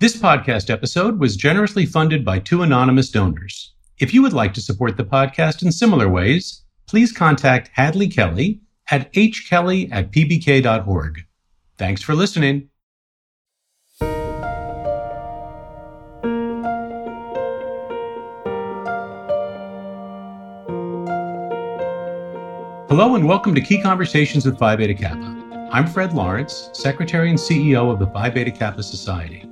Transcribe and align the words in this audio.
This 0.00 0.16
podcast 0.16 0.70
episode 0.70 1.20
was 1.20 1.36
generously 1.36 1.86
funded 1.86 2.24
by 2.24 2.40
two 2.40 2.62
anonymous 2.62 3.12
donors. 3.12 3.74
If 4.00 4.12
you 4.12 4.22
would 4.22 4.32
like 4.32 4.52
to 4.54 4.60
support 4.60 4.96
the 4.96 5.04
podcast 5.04 5.62
in 5.62 5.70
similar 5.70 6.08
ways, 6.08 6.64
please 6.88 7.12
contact 7.12 7.70
Hadley 7.74 8.08
Kelly 8.08 8.60
at 8.90 9.12
hkelly 9.12 9.88
at 9.92 10.10
pbk.org. 10.10 11.20
Thanks 11.78 12.02
for 12.02 12.16
listening. 12.16 12.70
Hello 22.88 23.14
and 23.14 23.28
welcome 23.28 23.54
to 23.54 23.60
Key 23.60 23.80
Conversations 23.80 24.44
with 24.44 24.58
Phi 24.58 24.74
Beta 24.74 24.94
Kappa. 24.94 25.68
I'm 25.70 25.86
Fred 25.86 26.14
Lawrence, 26.14 26.70
Secretary 26.72 27.30
and 27.30 27.38
CEO 27.38 27.92
of 27.92 28.00
the 28.00 28.08
Phi 28.08 28.28
Beta 28.28 28.50
Kappa 28.50 28.82
Society. 28.82 29.48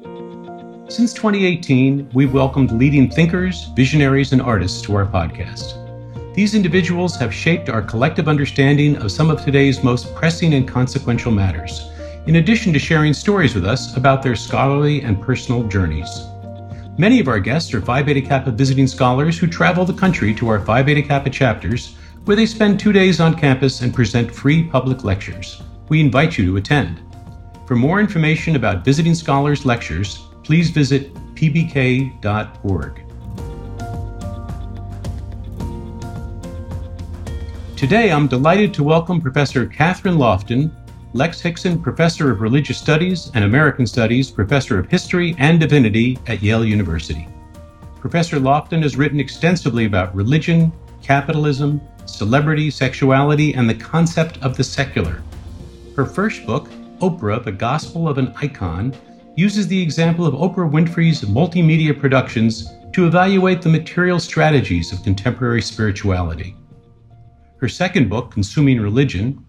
Since 0.93 1.15
2018, 1.15 2.11
we've 2.13 2.35
welcomed 2.35 2.71
leading 2.71 3.11
thinkers, 3.11 3.71
visionaries, 3.75 4.33
and 4.33 4.43
artists 4.43 4.83
to 4.83 4.95
our 4.95 5.07
podcast. 5.07 5.73
These 6.35 6.55
individuals 6.55 7.17
have 7.17 7.33
shaped 7.33 7.71
our 7.71 7.81
collective 7.81 8.29
understanding 8.29 8.97
of 8.97 9.11
some 9.11 9.31
of 9.31 9.43
today's 9.43 9.83
most 9.83 10.15
pressing 10.15 10.53
and 10.53 10.69
consequential 10.69 11.33
matters, 11.33 11.91
in 12.27 12.37
addition 12.37 12.75
to 12.75 12.79
sharing 12.79 13.15
stories 13.15 13.55
with 13.55 13.65
us 13.65 13.97
about 13.97 14.23
their 14.23 14.37
scholarly 14.37 15.01
and 15.01 15.19
personal 15.19 15.63
journeys. 15.63 16.27
Many 16.99 17.21
of 17.21 17.29
our 17.29 17.41
guests 17.41 17.73
are 17.73 17.81
Phi 17.81 18.03
Beta 18.03 18.21
Kappa 18.21 18.51
visiting 18.51 18.87
scholars 18.87 19.39
who 19.39 19.47
travel 19.47 19.87
the 19.87 19.95
country 19.95 20.35
to 20.35 20.49
our 20.49 20.61
Phi 20.61 20.83
Beta 20.83 21.01
Kappa 21.01 21.31
chapters, 21.31 21.97
where 22.27 22.37
they 22.37 22.45
spend 22.45 22.79
two 22.79 22.93
days 22.93 23.19
on 23.19 23.35
campus 23.35 23.81
and 23.81 23.95
present 23.95 24.31
free 24.31 24.65
public 24.65 25.05
lectures. 25.05 25.63
We 25.89 26.03
invite 26.03 26.37
you 26.37 26.45
to 26.45 26.59
attend. 26.59 27.01
For 27.67 27.77
more 27.77 27.99
information 27.99 28.57
about 28.57 28.85
visiting 28.85 29.15
scholars' 29.15 29.65
lectures, 29.65 30.29
please 30.43 30.71
visit 30.71 31.13
pbk.org. 31.35 33.03
Today, 37.77 38.13
I'm 38.13 38.29
delighted 38.29 38.73
to 38.75 38.85
welcome 38.85 39.21
Professor 39.21 39.67
Kathryn 39.67 40.17
Lofton, 40.17 40.71
Lex 41.15 41.41
Hixon 41.41 41.83
Professor 41.83 42.31
of 42.31 42.41
Religious 42.41 42.79
Studies 42.79 43.31
and 43.35 43.45
American 43.45 43.87
Studies, 43.87 44.31
Professor 44.31 44.79
of 44.79 44.89
History 44.89 45.35
and 45.39 45.59
Divinity 45.59 46.17
at 46.27 46.43
Yale 46.43 46.65
University. 46.65 47.29
Professor 48.01 48.39
Lofton 48.39 48.83
has 48.83 48.97
written 48.97 49.21
extensively 49.21 49.85
about 49.85 50.15
religion, 50.15 50.73
capitalism, 51.03 51.81
celebrity, 52.07 52.71
sexuality, 52.71 53.55
and 53.55 53.69
the 53.69 53.75
concept 53.75 54.39
of 54.43 54.57
the 54.57 54.65
secular. 54.65 55.23
Her 55.97 56.07
first 56.07 56.47
book, 56.47 56.69
Oprah, 57.01 57.45
The 57.45 57.53
Gospel 57.53 58.09
of 58.09 58.17
an 58.19 58.33
Icon, 58.41 58.95
uses 59.37 59.67
the 59.67 59.83
example 59.83 60.27
of 60.27 60.35
Oprah 60.35 60.71
Winfrey's 60.71 61.23
multimedia 61.23 61.99
productions 61.99 62.69
to 62.93 63.07
evaluate 63.07 63.63
the 63.63 63.69
material 63.69 64.21
strategies 64.21 64.93
of 64.93 65.03
contemporary 65.03 65.63
spirituality. 65.63 66.55
Her 67.59 67.69
second 67.69 68.11
book, 68.11 68.31
Consuming 68.31 68.81
Religion, 68.81 69.47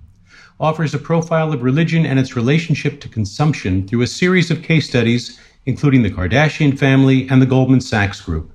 offers 0.60 0.94
a 0.94 1.00
profile 1.00 1.52
of 1.52 1.64
religion 1.64 2.06
and 2.06 2.18
its 2.18 2.36
relationship 2.36 3.02
to 3.02 3.10
consumption 3.10 3.86
through 3.88 4.04
a 4.04 4.08
series 4.08 4.50
of 4.50 4.64
case 4.64 4.88
studies, 4.88 5.40
including 5.66 6.04
the 6.04 6.12
Kardashian 6.12 6.78
family 6.78 7.28
and 7.30 7.42
the 7.42 7.46
Goldman 7.46 7.82
Sachs 7.82 8.22
Group. 8.22 8.52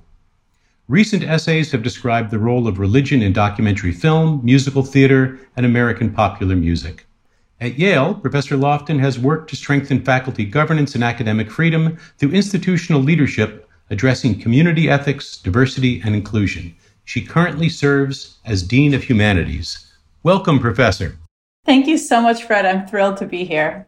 Recent 0.87 1.23
essays 1.23 1.71
have 1.71 1.83
described 1.83 2.31
the 2.31 2.39
role 2.39 2.67
of 2.67 2.79
religion 2.79 3.21
in 3.21 3.33
documentary 3.33 3.91
film, 3.91 4.41
musical 4.43 4.81
theater, 4.81 5.39
and 5.55 5.65
American 5.65 6.11
popular 6.11 6.55
music. 6.55 7.05
At 7.61 7.77
Yale, 7.77 8.13
Professor 8.13 8.55
Lofton 8.55 9.01
has 9.01 9.19
worked 9.19 9.49
to 9.49 9.57
strengthen 9.57 10.01
faculty 10.05 10.45
governance 10.45 10.95
and 10.95 11.03
academic 11.03 11.51
freedom 11.51 11.97
through 12.17 12.31
institutional 12.31 13.01
leadership 13.01 13.69
addressing 13.89 14.39
community 14.39 14.89
ethics, 14.89 15.35
diversity, 15.35 16.01
and 16.05 16.15
inclusion. 16.15 16.73
She 17.03 17.21
currently 17.21 17.67
serves 17.67 18.37
as 18.45 18.63
Dean 18.63 18.93
of 18.93 19.03
Humanities. 19.03 19.91
Welcome, 20.23 20.59
Professor. 20.59 21.17
Thank 21.65 21.87
you 21.87 21.97
so 21.97 22.21
much, 22.21 22.43
Fred. 22.43 22.65
I'm 22.65 22.87
thrilled 22.87 23.17
to 23.17 23.25
be 23.25 23.43
here. 23.43 23.87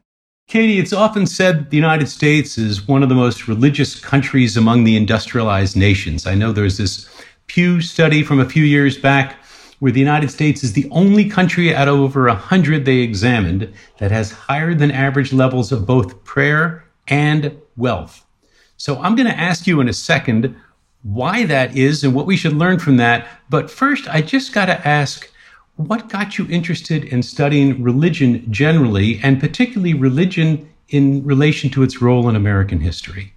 Katie, 0.49 0.79
it's 0.79 0.91
often 0.91 1.25
said 1.25 1.69
the 1.69 1.77
United 1.77 2.09
States 2.09 2.57
is 2.57 2.87
one 2.87 3.03
of 3.03 3.09
the 3.09 3.15
most 3.15 3.47
religious 3.47 3.97
countries 3.97 4.57
among 4.57 4.83
the 4.83 4.97
industrialized 4.97 5.77
nations. 5.77 6.27
I 6.27 6.35
know 6.35 6.51
there's 6.51 6.77
this 6.77 7.07
Pew 7.47 7.81
study 7.81 8.23
from 8.23 8.39
a 8.39 8.49
few 8.49 8.63
years 8.63 8.97
back 8.97 9.40
where 9.81 9.91
the 9.91 9.99
United 9.99 10.29
States 10.29 10.63
is 10.63 10.73
the 10.73 10.87
only 10.91 11.27
country 11.27 11.73
out 11.73 11.87
of 11.87 11.95
over 11.95 12.27
100 12.27 12.85
they 12.85 12.97
examined 12.97 13.67
that 13.97 14.11
has 14.11 14.31
higher 14.31 14.75
than 14.75 14.91
average 14.91 15.33
levels 15.33 15.71
of 15.71 15.87
both 15.87 16.23
prayer 16.23 16.85
and 17.07 17.59
wealth. 17.75 18.23
So 18.77 19.01
I'm 19.01 19.15
going 19.15 19.27
to 19.27 19.39
ask 19.39 19.65
you 19.65 19.81
in 19.81 19.89
a 19.89 19.93
second 19.93 20.55
why 21.01 21.47
that 21.47 21.75
is 21.75 22.03
and 22.03 22.13
what 22.13 22.27
we 22.27 22.37
should 22.37 22.53
learn 22.53 22.77
from 22.77 22.97
that. 22.97 23.27
But 23.49 23.71
first, 23.71 24.07
I 24.07 24.21
just 24.21 24.53
got 24.53 24.67
to 24.67 24.87
ask 24.87 25.27
what 25.77 26.09
got 26.09 26.37
you 26.37 26.45
interested 26.47 27.05
in 27.05 27.23
studying 27.23 27.81
religion 27.81 28.45
generally, 28.53 29.19
and 29.23 29.39
particularly 29.39 29.95
religion 29.95 30.69
in 30.89 31.23
relation 31.23 31.71
to 31.71 31.81
its 31.81 32.03
role 32.03 32.29
in 32.29 32.35
American 32.35 32.81
history? 32.81 33.33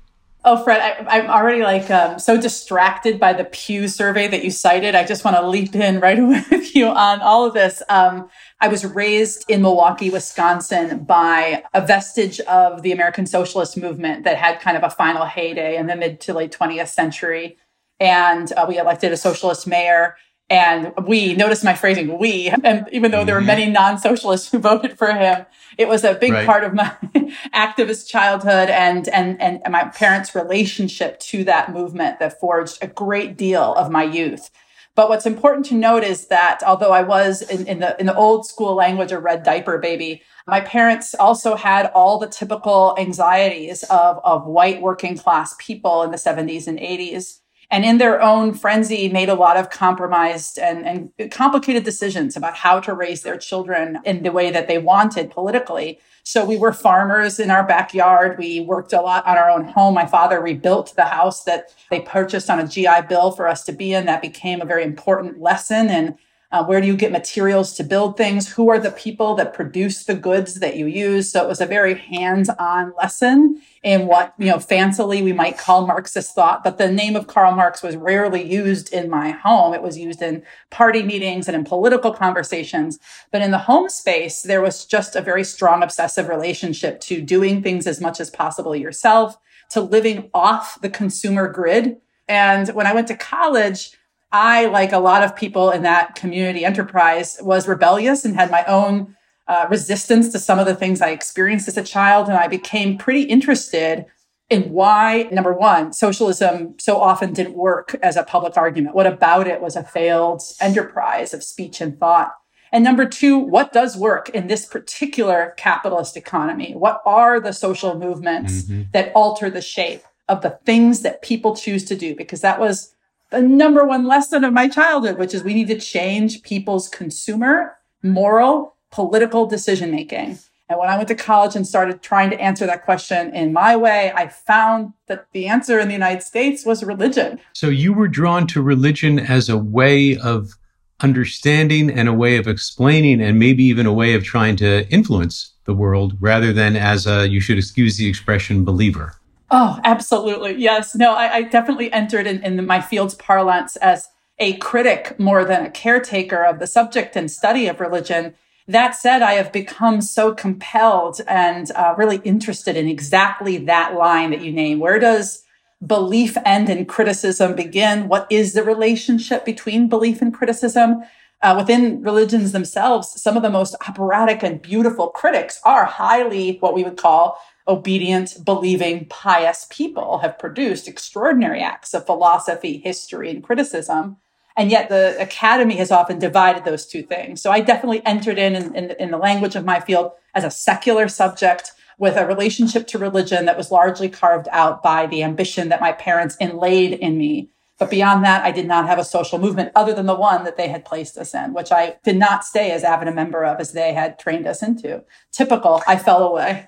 Oh, 0.47 0.63
Fred, 0.63 1.07
I, 1.09 1.21
am 1.21 1.31
already 1.31 1.63
like 1.63 1.91
um, 1.91 2.19
so 2.19 2.39
distracted 2.39 3.19
by 3.19 3.33
the 3.33 3.45
Pew 3.47 3.89
survey 3.89 4.29
that 4.29 4.45
you 4.45 4.51
cited. 4.51 4.95
I 4.95 5.03
just 5.03 5.25
want 5.25 5.39
to 5.39 5.49
leap 5.49 5.75
in 5.75 6.01
right 6.01 6.19
away 6.19 6.45
with 6.51 6.77
you 6.77 6.89
on 6.89 7.23
all 7.23 7.47
of 7.47 7.55
this. 7.55 7.83
Um, 7.89 8.29
I 8.61 8.69
was 8.69 8.85
raised 8.85 9.49
in 9.49 9.63
Milwaukee, 9.63 10.11
Wisconsin 10.11 11.05
by 11.05 11.65
a 11.73 11.81
vestige 11.81 12.41
of 12.41 12.83
the 12.83 12.93
American 12.93 13.25
Socialist 13.25 13.79
movement 13.79 14.25
that 14.25 14.37
had 14.37 14.61
kind 14.61 14.77
of 14.77 14.83
a 14.83 14.91
final 14.91 15.25
heyday 15.25 15.79
in 15.79 15.87
the 15.87 15.97
mid 15.97 16.21
to 16.23 16.35
late 16.35 16.53
20th 16.53 16.89
century. 16.89 17.57
And 17.99 18.53
uh, 18.53 18.67
we 18.69 18.79
elected 18.79 19.13
a 19.13 19.17
socialist 19.17 19.67
mayor. 19.67 20.17
And 20.51 20.93
we, 21.07 21.35
notice 21.35 21.65
my 21.65 21.75
phrasing, 21.75 22.19
we, 22.19 22.49
and 22.49 22.87
even 22.93 23.11
though 23.11 23.25
there 23.25 23.35
were 23.35 23.41
mm-hmm. 23.41 23.47
many 23.47 23.67
non 23.67 23.99
socialists 23.99 24.51
who 24.51 24.59
voted 24.71 24.99
for 24.99 25.13
him, 25.13 25.47
it 25.79 25.89
was 25.89 26.05
a 26.05 26.15
big 26.15 26.33
right. 26.33 26.47
part 26.47 26.65
of 26.65 26.75
my 26.75 26.95
activist 27.55 28.09
childhood 28.09 28.69
and, 28.69 29.09
and, 29.09 29.41
and 29.41 29.63
my 29.71 29.85
parents' 29.85 30.35
relationship 30.35 31.19
to 31.21 31.45
that 31.45 31.73
movement 31.73 32.19
that 32.19 32.39
forged 32.39 32.79
a 32.83 32.87
great 32.87 33.39
deal 33.39 33.75
of 33.75 33.91
my 33.91 34.05
youth. 34.05 34.51
But 34.97 35.09
what's 35.09 35.27
important 35.27 35.67
to 35.67 35.75
note 35.75 36.05
is 36.05 36.29
that 36.29 36.63
although 36.65 36.93
I 36.93 37.03
was 37.03 37.43
in, 37.43 37.67
in, 37.67 37.81
the 37.81 37.99
in 37.99 38.07
the 38.07 38.15
old 38.15 38.47
school 38.47 38.77
language 38.77 39.11
a 39.11 39.19
red 39.19 39.43
diaper 39.43 39.79
baby, 39.79 40.23
my 40.47 40.61
parents 40.61 41.17
also 41.17 41.57
had 41.57 41.91
all 41.95 42.19
the 42.19 42.29
typical 42.29 42.95
anxieties 42.97 43.83
of, 43.85 44.21
of 44.23 44.47
white 44.47 44.81
working 44.81 45.19
class 45.19 45.57
people 45.59 46.05
in 46.05 46.13
the 46.13 46.17
70s 46.17 46.69
and 46.69 46.79
80s 46.79 47.41
and 47.75 47.85
in 47.85 47.99
their 47.99 48.23
own 48.23 48.55
frenzy 48.55 49.09
made 49.09 49.29
a 49.29 49.35
lot 49.35 49.57
of 49.57 49.69
compromised 49.69 50.61
and, 50.61 50.87
and 51.19 51.33
complicated 51.33 51.83
decisions 51.83 52.37
about 52.37 52.55
how 52.55 52.79
to 52.79 52.95
raise 52.95 53.23
their 53.23 53.37
children 53.37 53.99
in 54.05 54.23
the 54.23 54.31
way 54.31 54.53
that 54.53 54.69
they 54.69 54.79
wanted 54.79 55.29
politically. 55.29 55.99
So 56.23 56.45
we 56.45 56.57
were 56.57 56.73
farmers 56.73 57.41
in 57.41 57.51
our 57.51 57.67
backyard. 57.67 58.39
We 58.39 58.61
worked 58.61 58.93
a 58.93 59.01
lot 59.01 59.27
on 59.27 59.37
our 59.37 59.51
own 59.51 59.65
home. 59.67 59.95
My 59.95 60.07
father 60.07 60.41
rebuilt 60.41 60.95
the 60.95 61.07
house 61.07 61.43
that 61.45 61.75
they 61.91 61.99
purchased 61.99 62.49
on 62.49 62.61
a 62.61 62.69
GI 62.69 63.09
Bill 63.09 63.33
for 63.33 63.49
us 63.49 63.65
to 63.65 63.73
be 63.73 63.93
in. 63.93 64.07
That 64.07 64.23
became 64.23 64.63
a 64.63 64.67
very 64.67 64.85
important 64.85 65.41
lesson 65.41 65.91
in 65.91 66.17
uh, 66.55 66.63
where 66.63 66.81
do 66.81 66.87
you 66.87 66.97
get 66.97 67.11
materials 67.11 67.75
to 67.75 67.83
build 67.83 68.17
things? 68.17 68.53
Who 68.53 68.69
are 68.71 68.79
the 68.79 68.93
people 68.93 69.35
that 69.35 69.55
produce 69.55 70.05
the 70.05 70.15
goods 70.15 70.61
that 70.61 70.77
you 70.77 70.87
use? 70.87 71.33
So 71.33 71.43
it 71.43 71.49
was 71.49 71.61
a 71.61 71.67
very 71.67 71.95
hands-on 71.95 72.93
lesson 72.97 73.61
in 73.83 74.07
what, 74.07 74.35
you 74.39 74.47
know, 74.47 74.59
fancily 74.59 75.25
we 75.25 75.33
might 75.33 75.59
call 75.59 75.85
Marxist 75.85 76.33
thought. 76.33 76.63
But 76.63 76.79
the 76.79 76.93
name 76.93 77.17
of 77.17 77.27
Karl 77.27 77.51
Marx 77.57 77.83
was 77.83 77.97
rarely 77.97 78.49
used 78.49 78.93
in 78.93 79.11
my 79.11 79.31
home. 79.31 79.75
It 79.75 79.83
was 79.83 79.99
used 79.99 80.23
in 80.23 80.45
party 80.71 81.03
meetings 81.03 81.49
and 81.49 81.57
in 81.57 81.65
political 81.65 82.13
conversations. 82.13 83.01
But 83.33 83.43
in 83.43 83.51
the 83.51 83.59
home 83.59 83.89
space, 83.89 84.43
there 84.43 84.63
was 84.63 84.87
just 84.87 85.17
a 85.17 85.21
very 85.21 85.43
strong 85.43 85.83
obsessive 85.83 86.29
relationship 86.29 87.01
to 87.01 87.21
doing 87.21 87.65
things 87.65 87.89
as 87.89 88.01
much 88.01 88.21
as 88.21 88.31
possible 88.31 88.77
yourself, 88.77 89.37
to 89.71 89.81
living 89.81 90.31
off 90.33 90.81
the 90.83 90.89
consumer 90.89 91.49
grid. 91.49 91.97
And 92.29 92.69
when 92.69 92.87
I 92.87 92.95
went 92.95 93.09
to 93.09 93.17
college, 93.17 93.99
I, 94.35 94.67
like 94.67 94.93
a 94.93 94.99
lot 94.99 95.23
of 95.23 95.37
people 95.37 95.71
in 95.71 95.83
that 95.83 96.17
community 96.17 96.65
enterprise, 96.65 97.39
was 97.41 97.69
rebellious 97.69 98.25
and 98.25 98.35
had 98.35 98.51
my 98.51 98.65
own 98.65 99.17
uh, 99.47 99.67
resistance 99.71 100.31
to 100.33 100.41
some 100.41 100.59
of 100.59 100.67
the 100.67 100.75
things 100.75 101.01
I 101.01 101.11
experienced 101.11 101.69
as 101.69 101.77
a 101.77 101.85
child. 101.85 102.29
And 102.29 102.37
I 102.37 102.49
became 102.49 102.99
pretty 102.99 103.23
interested 103.23 104.07
in 104.51 104.71
why, 104.71 105.29
number 105.31 105.53
one, 105.53 105.93
socialism 105.93 106.75
so 106.81 107.01
often 107.01 107.33
didn't 107.33 107.55
work 107.55 107.95
as 108.03 108.17
a 108.17 108.25
public 108.25 108.57
argument. 108.57 108.97
What 108.97 109.07
about 109.07 109.47
it 109.47 109.61
was 109.61 109.77
a 109.77 109.85
failed 109.85 110.43
enterprise 110.61 111.33
of 111.33 111.45
speech 111.45 111.81
and 111.81 111.99
thought? 111.99 112.33
And 112.73 112.83
number 112.83 113.07
two, 113.07 113.39
what 113.39 113.73
does 113.73 113.97
work 113.97 114.31
in 114.31 114.49
this 114.49 114.67
particular 114.67 115.55
capitalist 115.57 116.17
economy? 116.17 116.75
What 116.75 117.03
are 117.07 117.39
the 117.39 117.53
social 117.53 117.97
movements 117.97 118.63
mm-hmm. 118.65 118.91
that 118.93 119.13
alter 119.15 119.49
the 119.49 119.63
shape 119.63 120.03
of 120.29 120.43
the 120.43 120.59
things 120.67 121.03
that 121.03 121.23
people 121.23 121.55
choose 121.55 121.85
to 121.85 121.95
do? 121.95 122.17
Because 122.17 122.41
that 122.41 122.59
was 122.59 122.95
the 123.35 123.43
number 123.43 123.85
one 123.85 124.07
lesson 124.07 124.45
of 124.45 124.53
my 124.53 124.69
childhood, 124.69 125.19
which 125.19 125.35
is 125.35 125.43
we 125.43 125.55
need 125.55 125.67
to 125.69 125.79
change 125.79 126.43
people's 126.43 126.89
consumer, 126.89 127.77
moral, 128.03 128.77
political 128.93 129.47
decision 129.47 129.91
making. 129.91 130.39
And 130.69 130.79
when 130.79 130.89
I 130.89 130.97
went 130.97 131.09
to 131.09 131.15
college 131.15 131.57
and 131.57 131.67
started 131.67 132.01
trying 132.01 132.31
to 132.31 132.41
answer 132.41 132.65
that 132.67 132.85
question 132.85 133.35
in 133.35 133.53
my 133.53 133.77
way, 133.77 134.13
I 134.15 134.29
found 134.29 134.93
that 135.09 135.27
the 135.33 135.47
answer 135.47 135.79
in 135.79 135.89
the 135.89 135.95
United 135.95 136.23
States 136.23 136.65
was 136.65 136.83
religion. 136.85 137.41
So 137.53 137.69
you 137.69 137.93
were 137.93 138.09
drawn 138.09 138.47
to 138.49 138.63
religion 138.63 139.19
as 139.19 139.49
a 139.49 139.59
way 139.59 140.17
of 140.17 140.53
understanding 141.01 141.91
and 141.91 142.09
a 142.09 142.15
way 142.15 142.37
of 142.37 142.47
explaining 142.47 143.21
and 143.21 143.39
maybe 143.39 143.65
even 143.65 143.85
a 143.85 143.93
way 143.93 144.15
of 144.15 144.25
trying 144.25 144.57
to 144.57 144.89
influence 144.91 145.53
the 145.65 145.75
world 145.75 146.17
rather 146.21 146.53
than 146.53 146.77
as 146.77 147.07
a, 147.07 147.29
you 147.29 147.41
should 147.41 147.59
excuse 147.59 147.97
the 147.97 148.09
expression, 148.09 148.65
believer. 148.65 149.17
Oh, 149.57 149.79
absolutely. 149.85 150.57
Yes. 150.57 150.97
No, 150.97 151.15
I, 151.15 151.35
I 151.35 151.43
definitely 151.43 151.93
entered 151.93 152.27
in, 152.27 152.43
in 152.43 152.67
my 152.67 152.81
field's 152.81 153.15
parlance 153.15 153.77
as 153.77 154.09
a 154.41 154.55
critic 154.57 155.17
more 155.21 155.45
than 155.45 155.65
a 155.65 155.71
caretaker 155.71 156.45
of 156.45 156.59
the 156.59 156.67
subject 156.67 157.15
and 157.15 157.31
study 157.31 157.69
of 157.69 157.79
religion. 157.79 158.35
That 158.67 158.97
said, 158.97 159.23
I 159.23 159.35
have 159.35 159.53
become 159.53 160.01
so 160.01 160.35
compelled 160.35 161.21
and 161.29 161.71
uh, 161.77 161.95
really 161.97 162.21
interested 162.25 162.77
in 162.77 162.89
exactly 162.89 163.59
that 163.59 163.95
line 163.95 164.33
that 164.33 164.41
you 164.41 164.51
name. 164.51 164.81
Where 164.81 164.99
does 164.99 165.45
belief 165.87 166.37
end 166.45 166.69
and 166.69 166.89
criticism 166.89 167.55
begin? 167.55 168.09
What 168.09 168.27
is 168.31 168.55
the 168.55 168.65
relationship 168.65 169.45
between 169.45 169.89
belief 169.89 170.21
and 170.21 170.35
criticism? 170.35 171.05
Uh, 171.43 171.55
within 171.57 172.03
religions 172.03 172.51
themselves, 172.51 173.23
some 173.23 173.37
of 173.37 173.45
the 173.45 173.51
most 173.51 173.77
operatic 173.87 174.43
and 174.43 174.61
beautiful 174.61 175.11
critics 175.11 175.61
are 175.65 175.85
highly 175.85 176.57
what 176.59 176.75
we 176.75 176.83
would 176.83 176.97
call 176.97 177.39
obedient, 177.67 178.45
believing, 178.45 179.07
pious 179.07 179.67
people 179.71 180.19
have 180.19 180.39
produced 180.39 180.89
extraordinary 180.89 181.61
acts 181.61 181.95
of 181.95 182.07
philosophy, 182.07 182.79
history, 182.79 183.31
and 183.31 183.43
criticism. 183.43 184.17
And 184.57 184.71
yet 184.71 184.89
the 184.89 185.17
academy 185.21 185.77
has 185.77 185.91
often 185.91 186.19
divided 186.19 186.65
those 186.65 186.87
two 186.87 187.03
things. 187.03 187.43
So 187.43 187.51
I 187.51 187.61
definitely 187.61 188.05
entered 188.07 188.39
in, 188.39 188.55
in, 188.55 188.75
in, 188.75 188.91
in 188.99 189.11
the 189.11 189.19
language 189.19 189.57
of 189.57 189.65
my 189.65 189.81
field 189.81 190.13
as 190.35 190.45
a 190.45 190.51
secular 190.51 191.09
subject 191.09 191.73
with 191.99 192.17
a 192.17 192.27
relationship 192.27 192.87
to 192.89 192.99
religion 192.99 193.47
that 193.47 193.57
was 193.57 193.71
largely 193.71 194.09
carved 194.09 194.49
out 194.51 194.83
by 194.83 195.07
the 195.07 195.23
ambition 195.23 195.69
that 195.69 195.81
my 195.81 195.93
parents 195.93 196.37
inlaid 196.41 196.93
in 196.93 197.17
me. 197.17 197.51
But 197.79 197.91
beyond 197.91 198.25
that, 198.25 198.45
I 198.45 198.53
did 198.53 198.67
not 198.67 198.87
have 198.87 198.99
a 198.99 199.05
social 199.05 199.39
movement 199.39 199.73
other 199.75 199.93
than 199.93 200.07
the 200.07 200.15
one 200.15 200.45
that 200.45 200.57
they 200.57 200.69
had 200.69 200.85
placed 200.85 201.19
us 201.19 201.35
in, 201.35 201.55
which 201.55 201.73
I 201.73 201.97
did 202.05 202.17
not 202.17 202.45
stay 202.45 202.71
as 202.71 202.85
avid 202.85 203.09
a 203.09 203.13
member 203.13 203.45
of 203.45 203.59
as 203.59 203.73
they 203.73 203.93
had 203.93 204.19
trained 204.19 204.47
us 204.47 204.63
into. 204.63 205.03
Typical, 205.33 205.83
I 205.87 205.97
fell 205.97 206.23
away. 206.23 206.67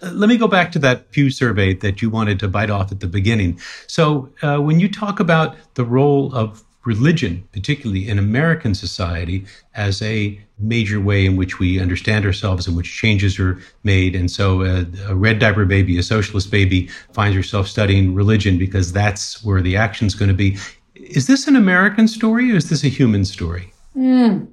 Let 0.00 0.28
me 0.28 0.38
go 0.38 0.48
back 0.48 0.72
to 0.72 0.78
that 0.78 1.10
Pew 1.10 1.30
survey 1.30 1.74
that 1.74 2.00
you 2.00 2.08
wanted 2.08 2.40
to 2.40 2.48
bite 2.48 2.70
off 2.70 2.90
at 2.90 3.00
the 3.00 3.06
beginning. 3.06 3.60
So, 3.86 4.30
uh, 4.40 4.58
when 4.58 4.80
you 4.80 4.90
talk 4.90 5.20
about 5.20 5.56
the 5.74 5.84
role 5.84 6.34
of 6.34 6.64
religion, 6.88 7.46
particularly 7.52 8.08
in 8.08 8.18
American 8.18 8.74
society, 8.74 9.44
as 9.74 10.00
a 10.00 10.40
major 10.58 10.98
way 10.98 11.26
in 11.26 11.36
which 11.36 11.58
we 11.58 11.78
understand 11.78 12.24
ourselves, 12.24 12.66
and 12.66 12.74
which 12.74 12.96
changes 12.96 13.38
are 13.38 13.58
made. 13.84 14.16
And 14.16 14.30
so 14.30 14.62
a, 14.62 14.86
a 15.06 15.14
red 15.14 15.38
diaper 15.38 15.66
baby, 15.66 15.98
a 15.98 16.02
socialist 16.02 16.50
baby, 16.50 16.88
finds 17.12 17.36
herself 17.36 17.68
studying 17.68 18.14
religion 18.14 18.56
because 18.56 18.90
that's 18.90 19.44
where 19.44 19.60
the 19.60 19.76
action's 19.76 20.14
going 20.14 20.30
to 20.30 20.34
be. 20.34 20.56
Is 20.94 21.26
this 21.26 21.46
an 21.46 21.56
American 21.56 22.08
story 22.08 22.50
or 22.50 22.56
is 22.56 22.70
this 22.70 22.82
a 22.82 22.88
human 22.88 23.26
story? 23.26 23.72
Mm. 23.94 24.48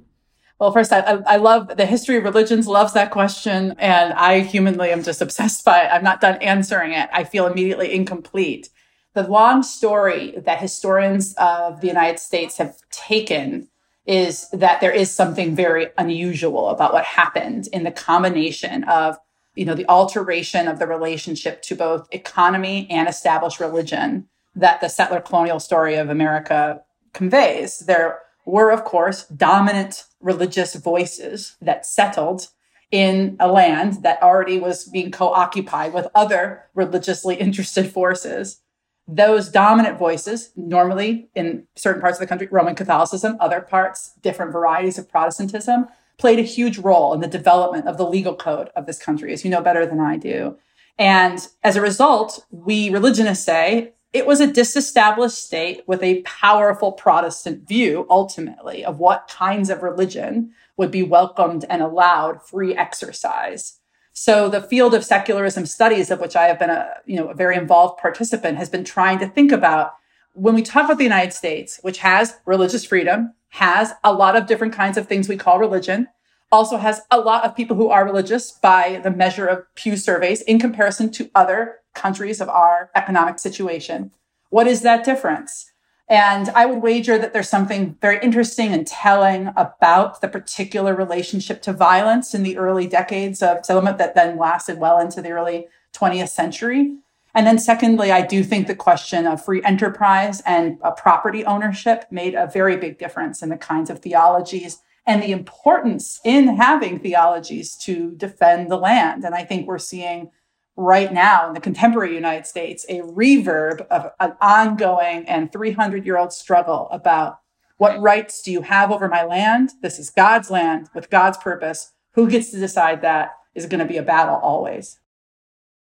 Well, 0.60 0.72
first, 0.72 0.92
I, 0.92 1.00
I, 1.26 1.36
love 1.36 1.76
the 1.76 1.84
history 1.84 2.16
of 2.16 2.24
religions, 2.24 2.66
loves 2.66 2.92
that 2.92 3.10
question. 3.10 3.74
And 3.78 4.12
I 4.12 4.40
humanly 4.40 4.90
am 4.90 5.02
just 5.02 5.22
obsessed 5.26 5.64
by 5.64 5.80
it. 5.84 5.88
I'm 5.88 6.04
not 6.04 6.20
done 6.20 6.36
answering 6.42 6.92
it. 6.92 7.08
I 7.12 7.24
feel 7.24 7.46
immediately 7.46 7.94
incomplete 7.94 8.68
the 9.16 9.26
long 9.26 9.62
story 9.62 10.34
that 10.36 10.60
historians 10.60 11.34
of 11.38 11.80
the 11.80 11.86
United 11.86 12.18
States 12.18 12.58
have 12.58 12.76
taken 12.90 13.66
is 14.04 14.50
that 14.50 14.82
there 14.82 14.92
is 14.92 15.10
something 15.10 15.56
very 15.56 15.86
unusual 15.96 16.68
about 16.68 16.92
what 16.92 17.04
happened 17.04 17.66
in 17.72 17.82
the 17.82 17.90
combination 17.90 18.84
of 18.84 19.18
you 19.54 19.64
know 19.64 19.74
the 19.74 19.88
alteration 19.88 20.68
of 20.68 20.78
the 20.78 20.86
relationship 20.86 21.62
to 21.62 21.74
both 21.74 22.06
economy 22.12 22.86
and 22.90 23.08
established 23.08 23.58
religion 23.58 24.28
that 24.54 24.82
the 24.82 24.88
settler 24.88 25.22
colonial 25.22 25.58
story 25.58 25.94
of 25.94 26.10
America 26.10 26.82
conveys. 27.14 27.78
There 27.78 28.18
were 28.44 28.70
of 28.70 28.84
course 28.84 29.24
dominant 29.28 30.04
religious 30.20 30.74
voices 30.74 31.56
that 31.62 31.86
settled 31.86 32.48
in 32.90 33.38
a 33.40 33.50
land 33.50 34.02
that 34.02 34.22
already 34.22 34.58
was 34.58 34.84
being 34.84 35.10
co-occupied 35.10 35.94
with 35.94 36.06
other 36.14 36.66
religiously 36.74 37.36
interested 37.36 37.90
forces 37.90 38.60
those 39.08 39.48
dominant 39.48 39.98
voices, 39.98 40.50
normally 40.56 41.28
in 41.34 41.66
certain 41.76 42.00
parts 42.00 42.18
of 42.18 42.20
the 42.20 42.26
country, 42.26 42.48
Roman 42.50 42.74
Catholicism, 42.74 43.36
other 43.40 43.60
parts, 43.60 44.12
different 44.20 44.52
varieties 44.52 44.98
of 44.98 45.08
Protestantism, 45.08 45.86
played 46.18 46.38
a 46.38 46.42
huge 46.42 46.78
role 46.78 47.12
in 47.12 47.20
the 47.20 47.28
development 47.28 47.86
of 47.86 47.98
the 47.98 48.08
legal 48.08 48.34
code 48.34 48.70
of 48.74 48.86
this 48.86 48.98
country, 48.98 49.32
as 49.32 49.44
you 49.44 49.50
know 49.50 49.60
better 49.60 49.86
than 49.86 50.00
I 50.00 50.16
do. 50.16 50.56
And 50.98 51.46
as 51.62 51.76
a 51.76 51.80
result, 51.80 52.46
we 52.50 52.90
religionists 52.90 53.44
say 53.44 53.92
it 54.12 54.26
was 54.26 54.40
a 54.40 54.50
disestablished 54.50 55.36
state 55.36 55.82
with 55.86 56.02
a 56.02 56.22
powerful 56.22 56.92
Protestant 56.92 57.68
view, 57.68 58.06
ultimately, 58.08 58.84
of 58.84 58.98
what 58.98 59.28
kinds 59.28 59.68
of 59.68 59.82
religion 59.82 60.52
would 60.78 60.90
be 60.90 61.02
welcomed 61.02 61.66
and 61.68 61.82
allowed 61.82 62.42
free 62.42 62.74
exercise. 62.74 63.78
So 64.18 64.48
the 64.48 64.62
field 64.62 64.94
of 64.94 65.04
secularism 65.04 65.66
studies, 65.66 66.10
of 66.10 66.20
which 66.20 66.36
I 66.36 66.44
have 66.44 66.58
been 66.58 66.70
a, 66.70 66.94
you 67.04 67.16
know, 67.16 67.28
a 67.28 67.34
very 67.34 67.54
involved 67.54 68.00
participant, 68.00 68.56
has 68.56 68.70
been 68.70 68.82
trying 68.82 69.18
to 69.18 69.28
think 69.28 69.52
about 69.52 69.92
when 70.32 70.54
we 70.54 70.62
talk 70.62 70.86
about 70.86 70.96
the 70.96 71.04
United 71.04 71.34
States, 71.34 71.78
which 71.82 71.98
has 71.98 72.38
religious 72.46 72.82
freedom, 72.82 73.34
has 73.50 73.92
a 74.02 74.14
lot 74.14 74.34
of 74.34 74.46
different 74.46 74.72
kinds 74.72 74.96
of 74.96 75.06
things 75.06 75.28
we 75.28 75.36
call 75.36 75.58
religion, 75.58 76.08
also 76.50 76.78
has 76.78 77.02
a 77.10 77.20
lot 77.20 77.44
of 77.44 77.54
people 77.54 77.76
who 77.76 77.90
are 77.90 78.06
religious 78.06 78.52
by 78.52 79.02
the 79.04 79.10
measure 79.10 79.46
of 79.46 79.66
Pew 79.74 79.98
surveys 79.98 80.40
in 80.40 80.58
comparison 80.58 81.10
to 81.12 81.30
other 81.34 81.80
countries 81.94 82.40
of 82.40 82.48
our 82.48 82.90
economic 82.94 83.38
situation. 83.38 84.12
What 84.48 84.66
is 84.66 84.80
that 84.80 85.04
difference? 85.04 85.72
And 86.08 86.50
I 86.50 86.66
would 86.66 86.82
wager 86.82 87.18
that 87.18 87.32
there's 87.32 87.48
something 87.48 87.96
very 88.00 88.20
interesting 88.22 88.72
and 88.72 88.86
telling 88.86 89.48
about 89.56 90.20
the 90.20 90.28
particular 90.28 90.94
relationship 90.94 91.62
to 91.62 91.72
violence 91.72 92.32
in 92.32 92.44
the 92.44 92.56
early 92.56 92.86
decades 92.86 93.42
of 93.42 93.66
settlement 93.66 93.98
that 93.98 94.14
then 94.14 94.38
lasted 94.38 94.78
well 94.78 95.00
into 95.00 95.20
the 95.20 95.30
early 95.30 95.66
20th 95.92 96.28
century. 96.28 96.96
And 97.34 97.46
then, 97.46 97.58
secondly, 97.58 98.12
I 98.12 98.24
do 98.24 98.44
think 98.44 98.66
the 98.66 98.74
question 98.74 99.26
of 99.26 99.44
free 99.44 99.62
enterprise 99.64 100.40
and 100.46 100.78
uh, 100.82 100.92
property 100.92 101.44
ownership 101.44 102.06
made 102.10 102.34
a 102.34 102.46
very 102.46 102.76
big 102.76 102.98
difference 102.98 103.42
in 103.42 103.48
the 103.48 103.58
kinds 103.58 103.90
of 103.90 103.98
theologies 103.98 104.78
and 105.06 105.22
the 105.22 105.32
importance 105.32 106.20
in 106.24 106.56
having 106.56 106.98
theologies 106.98 107.76
to 107.76 108.12
defend 108.16 108.70
the 108.70 108.78
land. 108.78 109.24
And 109.24 109.34
I 109.34 109.44
think 109.44 109.66
we're 109.66 109.78
seeing 109.78 110.30
right 110.76 111.12
now 111.12 111.48
in 111.48 111.54
the 111.54 111.60
contemporary 111.60 112.14
United 112.14 112.46
States 112.46 112.84
a 112.88 113.00
reverb 113.00 113.86
of 113.88 114.12
an 114.20 114.34
ongoing 114.40 115.26
and 115.26 115.50
300 115.50 116.04
year 116.04 116.18
old 116.18 116.32
struggle 116.32 116.88
about 116.90 117.40
what 117.78 118.00
rights 118.00 118.42
do 118.42 118.52
you 118.52 118.62
have 118.62 118.90
over 118.90 119.08
my 119.08 119.24
land? 119.24 119.70
This 119.82 119.98
is 119.98 120.10
God's 120.10 120.50
land 120.50 120.88
with 120.94 121.10
God's 121.10 121.38
purpose. 121.38 121.92
Who 122.12 122.28
gets 122.28 122.50
to 122.50 122.58
decide 122.58 123.02
that 123.02 123.32
is 123.54 123.66
going 123.66 123.80
to 123.80 123.86
be 123.86 123.96
a 123.96 124.02
battle 124.02 124.36
always. 124.36 124.98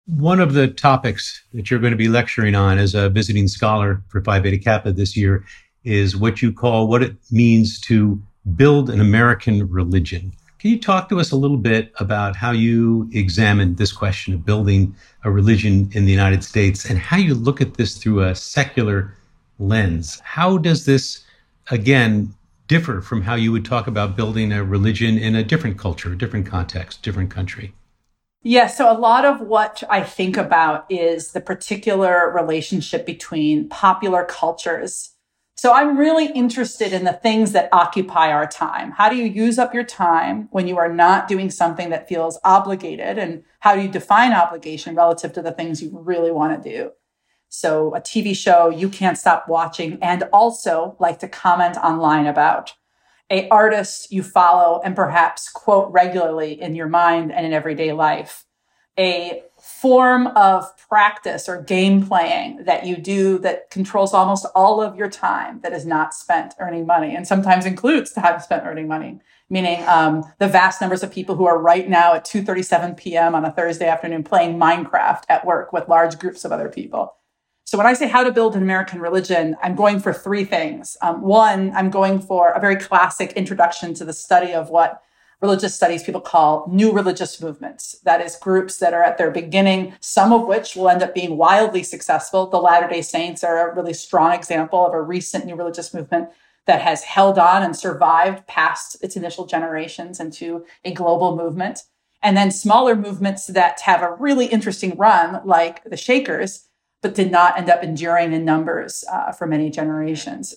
One 0.06 0.40
of 0.40 0.54
the 0.54 0.68
topics 0.68 1.42
that 1.52 1.70
you're 1.70 1.80
going 1.80 1.90
to 1.90 1.96
be 1.96 2.08
lecturing 2.08 2.54
on 2.54 2.78
as 2.78 2.94
a 2.94 3.10
visiting 3.10 3.48
scholar 3.48 4.02
for 4.08 4.22
Phi 4.22 4.38
Beta 4.38 4.58
Kappa 4.58 4.92
this 4.92 5.16
year 5.16 5.44
is 5.82 6.16
what 6.16 6.40
you 6.42 6.52
call 6.52 6.86
what 6.86 7.02
it 7.02 7.16
means 7.30 7.80
to 7.82 8.22
build 8.54 8.88
an 8.88 9.00
American 9.00 9.68
religion. 9.68 10.32
Can 10.66 10.72
you 10.72 10.80
talk 10.80 11.08
to 11.10 11.20
us 11.20 11.30
a 11.30 11.36
little 11.36 11.58
bit 11.58 11.92
about 12.00 12.34
how 12.34 12.50
you 12.50 13.08
examined 13.12 13.76
this 13.76 13.92
question 13.92 14.34
of 14.34 14.44
building 14.44 14.96
a 15.22 15.30
religion 15.30 15.88
in 15.92 16.06
the 16.06 16.10
United 16.10 16.42
States 16.42 16.90
and 16.90 16.98
how 16.98 17.18
you 17.18 17.36
look 17.36 17.60
at 17.60 17.74
this 17.74 17.96
through 17.96 18.24
a 18.24 18.34
secular 18.34 19.14
lens? 19.60 20.20
How 20.24 20.58
does 20.58 20.84
this, 20.84 21.22
again, 21.70 22.34
differ 22.66 23.00
from 23.00 23.22
how 23.22 23.36
you 23.36 23.52
would 23.52 23.64
talk 23.64 23.86
about 23.86 24.16
building 24.16 24.50
a 24.50 24.64
religion 24.64 25.16
in 25.16 25.36
a 25.36 25.44
different 25.44 25.78
culture, 25.78 26.14
a 26.14 26.18
different 26.18 26.46
context, 26.46 27.00
different 27.00 27.30
country? 27.30 27.72
Yeah, 28.42 28.66
so 28.66 28.90
a 28.90 28.98
lot 28.98 29.24
of 29.24 29.40
what 29.40 29.84
I 29.88 30.02
think 30.02 30.36
about 30.36 30.84
is 30.90 31.30
the 31.30 31.40
particular 31.40 32.28
relationship 32.34 33.06
between 33.06 33.68
popular 33.68 34.24
cultures 34.24 35.12
so 35.56 35.72
I'm 35.72 35.96
really 35.96 36.26
interested 36.26 36.92
in 36.92 37.04
the 37.04 37.14
things 37.14 37.52
that 37.52 37.70
occupy 37.72 38.30
our 38.30 38.46
time. 38.46 38.90
How 38.90 39.08
do 39.08 39.16
you 39.16 39.24
use 39.24 39.58
up 39.58 39.72
your 39.72 39.84
time 39.84 40.48
when 40.50 40.68
you 40.68 40.76
are 40.76 40.92
not 40.92 41.28
doing 41.28 41.48
something 41.48 41.88
that 41.90 42.08
feels 42.08 42.38
obligated? 42.44 43.16
And 43.16 43.42
how 43.60 43.74
do 43.74 43.80
you 43.80 43.88
define 43.88 44.34
obligation 44.34 44.94
relative 44.94 45.32
to 45.32 45.42
the 45.42 45.52
things 45.52 45.82
you 45.82 45.98
really 45.98 46.30
want 46.30 46.62
to 46.62 46.70
do? 46.70 46.90
So 47.48 47.94
a 47.94 48.02
TV 48.02 48.36
show 48.36 48.68
you 48.68 48.90
can't 48.90 49.16
stop 49.16 49.48
watching 49.48 49.98
and 50.02 50.24
also 50.24 50.94
like 50.98 51.20
to 51.20 51.28
comment 51.28 51.78
online 51.78 52.26
about. 52.26 52.74
A 53.30 53.48
artist 53.48 54.12
you 54.12 54.22
follow 54.22 54.82
and 54.84 54.94
perhaps 54.94 55.48
quote 55.48 55.90
regularly 55.90 56.60
in 56.60 56.74
your 56.74 56.88
mind 56.88 57.32
and 57.32 57.46
in 57.46 57.54
everyday 57.54 57.92
life. 57.92 58.44
A 58.98 59.42
form 59.80 60.28
of 60.28 60.64
practice 60.88 61.48
or 61.50 61.60
game 61.60 62.06
playing 62.06 62.64
that 62.64 62.86
you 62.86 62.96
do 62.96 63.38
that 63.38 63.70
controls 63.70 64.14
almost 64.14 64.46
all 64.54 64.80
of 64.80 64.96
your 64.96 65.10
time 65.10 65.60
that 65.60 65.72
is 65.72 65.84
not 65.84 66.14
spent 66.14 66.54
earning 66.58 66.86
money 66.86 67.14
and 67.14 67.26
sometimes 67.26 67.66
includes 67.66 68.12
time 68.12 68.40
spent 68.40 68.64
earning 68.64 68.88
money. 68.88 69.20
Meaning 69.50 69.86
um, 69.86 70.24
the 70.38 70.48
vast 70.48 70.80
numbers 70.80 71.02
of 71.02 71.12
people 71.12 71.36
who 71.36 71.46
are 71.46 71.60
right 71.60 71.88
now 71.88 72.14
at 72.14 72.24
2.37 72.24 72.96
p.m 72.96 73.34
on 73.34 73.44
a 73.44 73.52
thursday 73.52 73.86
afternoon 73.86 74.24
playing 74.24 74.58
minecraft 74.58 75.24
at 75.28 75.44
work 75.44 75.72
with 75.72 75.88
large 75.88 76.18
groups 76.18 76.44
of 76.44 76.52
other 76.52 76.70
people. 76.70 77.14
So 77.64 77.76
when 77.76 77.86
i 77.86 77.92
say 77.92 78.08
how 78.08 78.24
to 78.24 78.32
build 78.32 78.56
an 78.56 78.62
american 78.62 79.00
religion 79.00 79.56
i'm 79.62 79.74
going 79.74 80.00
for 80.00 80.12
three 80.12 80.44
things. 80.44 80.96
Um, 81.02 81.20
one 81.20 81.72
i'm 81.74 81.90
going 81.90 82.20
for 82.20 82.52
a 82.52 82.60
very 82.60 82.76
classic 82.76 83.32
introduction 83.32 83.92
to 83.94 84.06
the 84.06 84.14
study 84.14 84.52
of 84.52 84.70
what 84.70 85.02
religious 85.40 85.74
studies 85.74 86.02
people 86.02 86.20
call 86.20 86.66
new 86.70 86.92
religious 86.92 87.40
movements. 87.40 87.96
That 88.04 88.20
is, 88.20 88.36
groups 88.36 88.78
that 88.78 88.94
are 88.94 89.02
at 89.02 89.18
their 89.18 89.30
beginning, 89.30 89.94
some 90.00 90.32
of 90.32 90.46
which 90.46 90.76
will 90.76 90.88
end 90.88 91.02
up 91.02 91.14
being 91.14 91.36
wildly 91.36 91.82
successful. 91.82 92.48
The 92.48 92.58
Latter 92.58 92.88
day 92.88 93.02
Saints 93.02 93.44
are 93.44 93.70
a 93.70 93.74
really 93.74 93.94
strong 93.94 94.32
example 94.32 94.86
of 94.86 94.94
a 94.94 95.02
recent 95.02 95.44
new 95.44 95.54
religious 95.54 95.92
movement 95.92 96.30
that 96.66 96.82
has 96.82 97.04
held 97.04 97.38
on 97.38 97.62
and 97.62 97.76
survived 97.76 98.46
past 98.46 98.96
its 99.02 99.16
initial 99.16 99.46
generations 99.46 100.18
into 100.18 100.64
a 100.84 100.92
global 100.92 101.36
movement. 101.36 101.82
And 102.22 102.36
then 102.36 102.50
smaller 102.50 102.96
movements 102.96 103.46
that 103.46 103.80
have 103.82 104.02
a 104.02 104.14
really 104.14 104.46
interesting 104.46 104.96
run, 104.96 105.40
like 105.44 105.84
the 105.84 105.96
Shakers, 105.96 106.66
but 107.02 107.14
did 107.14 107.30
not 107.30 107.56
end 107.56 107.70
up 107.70 107.84
enduring 107.84 108.32
in 108.32 108.44
numbers 108.44 109.04
uh, 109.12 109.30
for 109.32 109.46
many 109.46 109.70
generations. 109.70 110.56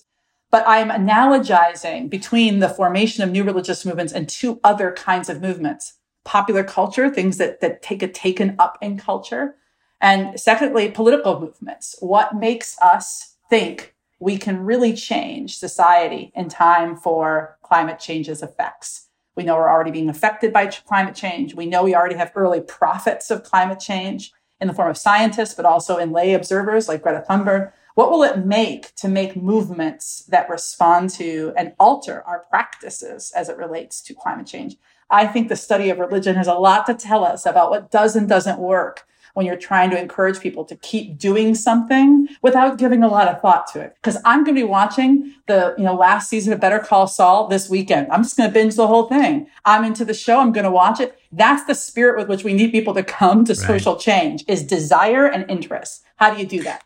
But 0.50 0.64
I'm 0.66 0.88
analogizing 0.88 2.10
between 2.10 2.58
the 2.58 2.68
formation 2.68 3.22
of 3.22 3.30
new 3.30 3.44
religious 3.44 3.84
movements 3.84 4.12
and 4.12 4.28
two 4.28 4.60
other 4.64 4.92
kinds 4.92 5.28
of 5.28 5.40
movements 5.40 5.94
popular 6.24 6.62
culture, 6.62 7.08
things 7.08 7.38
that, 7.38 7.60
that 7.60 7.82
take 7.82 8.02
a 8.02 8.08
taken 8.08 8.54
up 8.58 8.76
in 8.82 8.98
culture. 8.98 9.56
And 10.00 10.38
secondly, 10.38 10.90
political 10.90 11.40
movements. 11.40 11.96
What 12.00 12.36
makes 12.36 12.78
us 12.80 13.36
think 13.48 13.94
we 14.18 14.36
can 14.36 14.64
really 14.64 14.92
change 14.92 15.56
society 15.56 16.30
in 16.34 16.48
time 16.48 16.94
for 16.94 17.56
climate 17.62 17.98
change's 17.98 18.42
effects? 18.42 19.08
We 19.34 19.44
know 19.44 19.56
we're 19.56 19.70
already 19.70 19.90
being 19.90 20.10
affected 20.10 20.52
by 20.52 20.66
climate 20.66 21.14
change. 21.14 21.54
We 21.54 21.66
know 21.66 21.82
we 21.82 21.94
already 21.94 22.16
have 22.16 22.32
early 22.34 22.60
prophets 22.60 23.30
of 23.30 23.42
climate 23.42 23.80
change 23.80 24.32
in 24.60 24.68
the 24.68 24.74
form 24.74 24.90
of 24.90 24.98
scientists, 24.98 25.54
but 25.54 25.64
also 25.64 25.96
in 25.96 26.12
lay 26.12 26.34
observers 26.34 26.88
like 26.88 27.02
Greta 27.02 27.24
Thunberg. 27.28 27.72
What 27.94 28.10
will 28.10 28.22
it 28.22 28.44
make 28.44 28.94
to 28.96 29.08
make 29.08 29.36
movements 29.36 30.24
that 30.28 30.48
respond 30.48 31.10
to 31.10 31.52
and 31.56 31.74
alter 31.78 32.22
our 32.26 32.46
practices 32.50 33.32
as 33.34 33.48
it 33.48 33.56
relates 33.56 34.00
to 34.02 34.14
climate 34.14 34.46
change? 34.46 34.76
I 35.10 35.26
think 35.26 35.48
the 35.48 35.56
study 35.56 35.90
of 35.90 35.98
religion 35.98 36.36
has 36.36 36.46
a 36.46 36.54
lot 36.54 36.86
to 36.86 36.94
tell 36.94 37.24
us 37.24 37.44
about 37.46 37.70
what 37.70 37.90
does 37.90 38.14
and 38.14 38.28
doesn't 38.28 38.58
work 38.58 39.06
when 39.34 39.46
you're 39.46 39.56
trying 39.56 39.90
to 39.90 40.00
encourage 40.00 40.40
people 40.40 40.64
to 40.64 40.76
keep 40.76 41.18
doing 41.18 41.54
something 41.54 42.28
without 42.42 42.78
giving 42.78 43.02
a 43.02 43.08
lot 43.08 43.28
of 43.28 43.40
thought 43.40 43.66
to 43.68 43.80
it. 43.80 43.94
Because 43.94 44.20
I'm 44.24 44.44
going 44.44 44.56
to 44.56 44.60
be 44.60 44.66
watching 44.66 45.34
the, 45.46 45.74
you 45.78 45.84
know, 45.84 45.94
last 45.94 46.28
season 46.28 46.52
of 46.52 46.60
Better 46.60 46.78
Call 46.78 47.06
Saul 47.06 47.48
this 47.48 47.68
weekend. 47.68 48.08
I'm 48.10 48.22
just 48.22 48.36
going 48.36 48.48
to 48.48 48.54
binge 48.54 48.74
the 48.74 48.86
whole 48.86 49.08
thing. 49.08 49.46
I'm 49.64 49.84
into 49.84 50.04
the 50.04 50.14
show. 50.14 50.40
I'm 50.40 50.52
going 50.52 50.64
to 50.64 50.70
watch 50.70 51.00
it. 51.00 51.18
That's 51.32 51.64
the 51.64 51.74
spirit 51.74 52.18
with 52.18 52.28
which 52.28 52.44
we 52.44 52.54
need 52.54 52.72
people 52.72 52.94
to 52.94 53.02
come 53.02 53.44
to 53.44 53.52
right. 53.52 53.66
social 53.66 53.96
change 53.96 54.44
is 54.48 54.64
desire 54.64 55.26
and 55.26 55.48
interest. 55.50 56.02
How 56.16 56.34
do 56.34 56.40
you 56.40 56.46
do 56.46 56.62
that? 56.64 56.82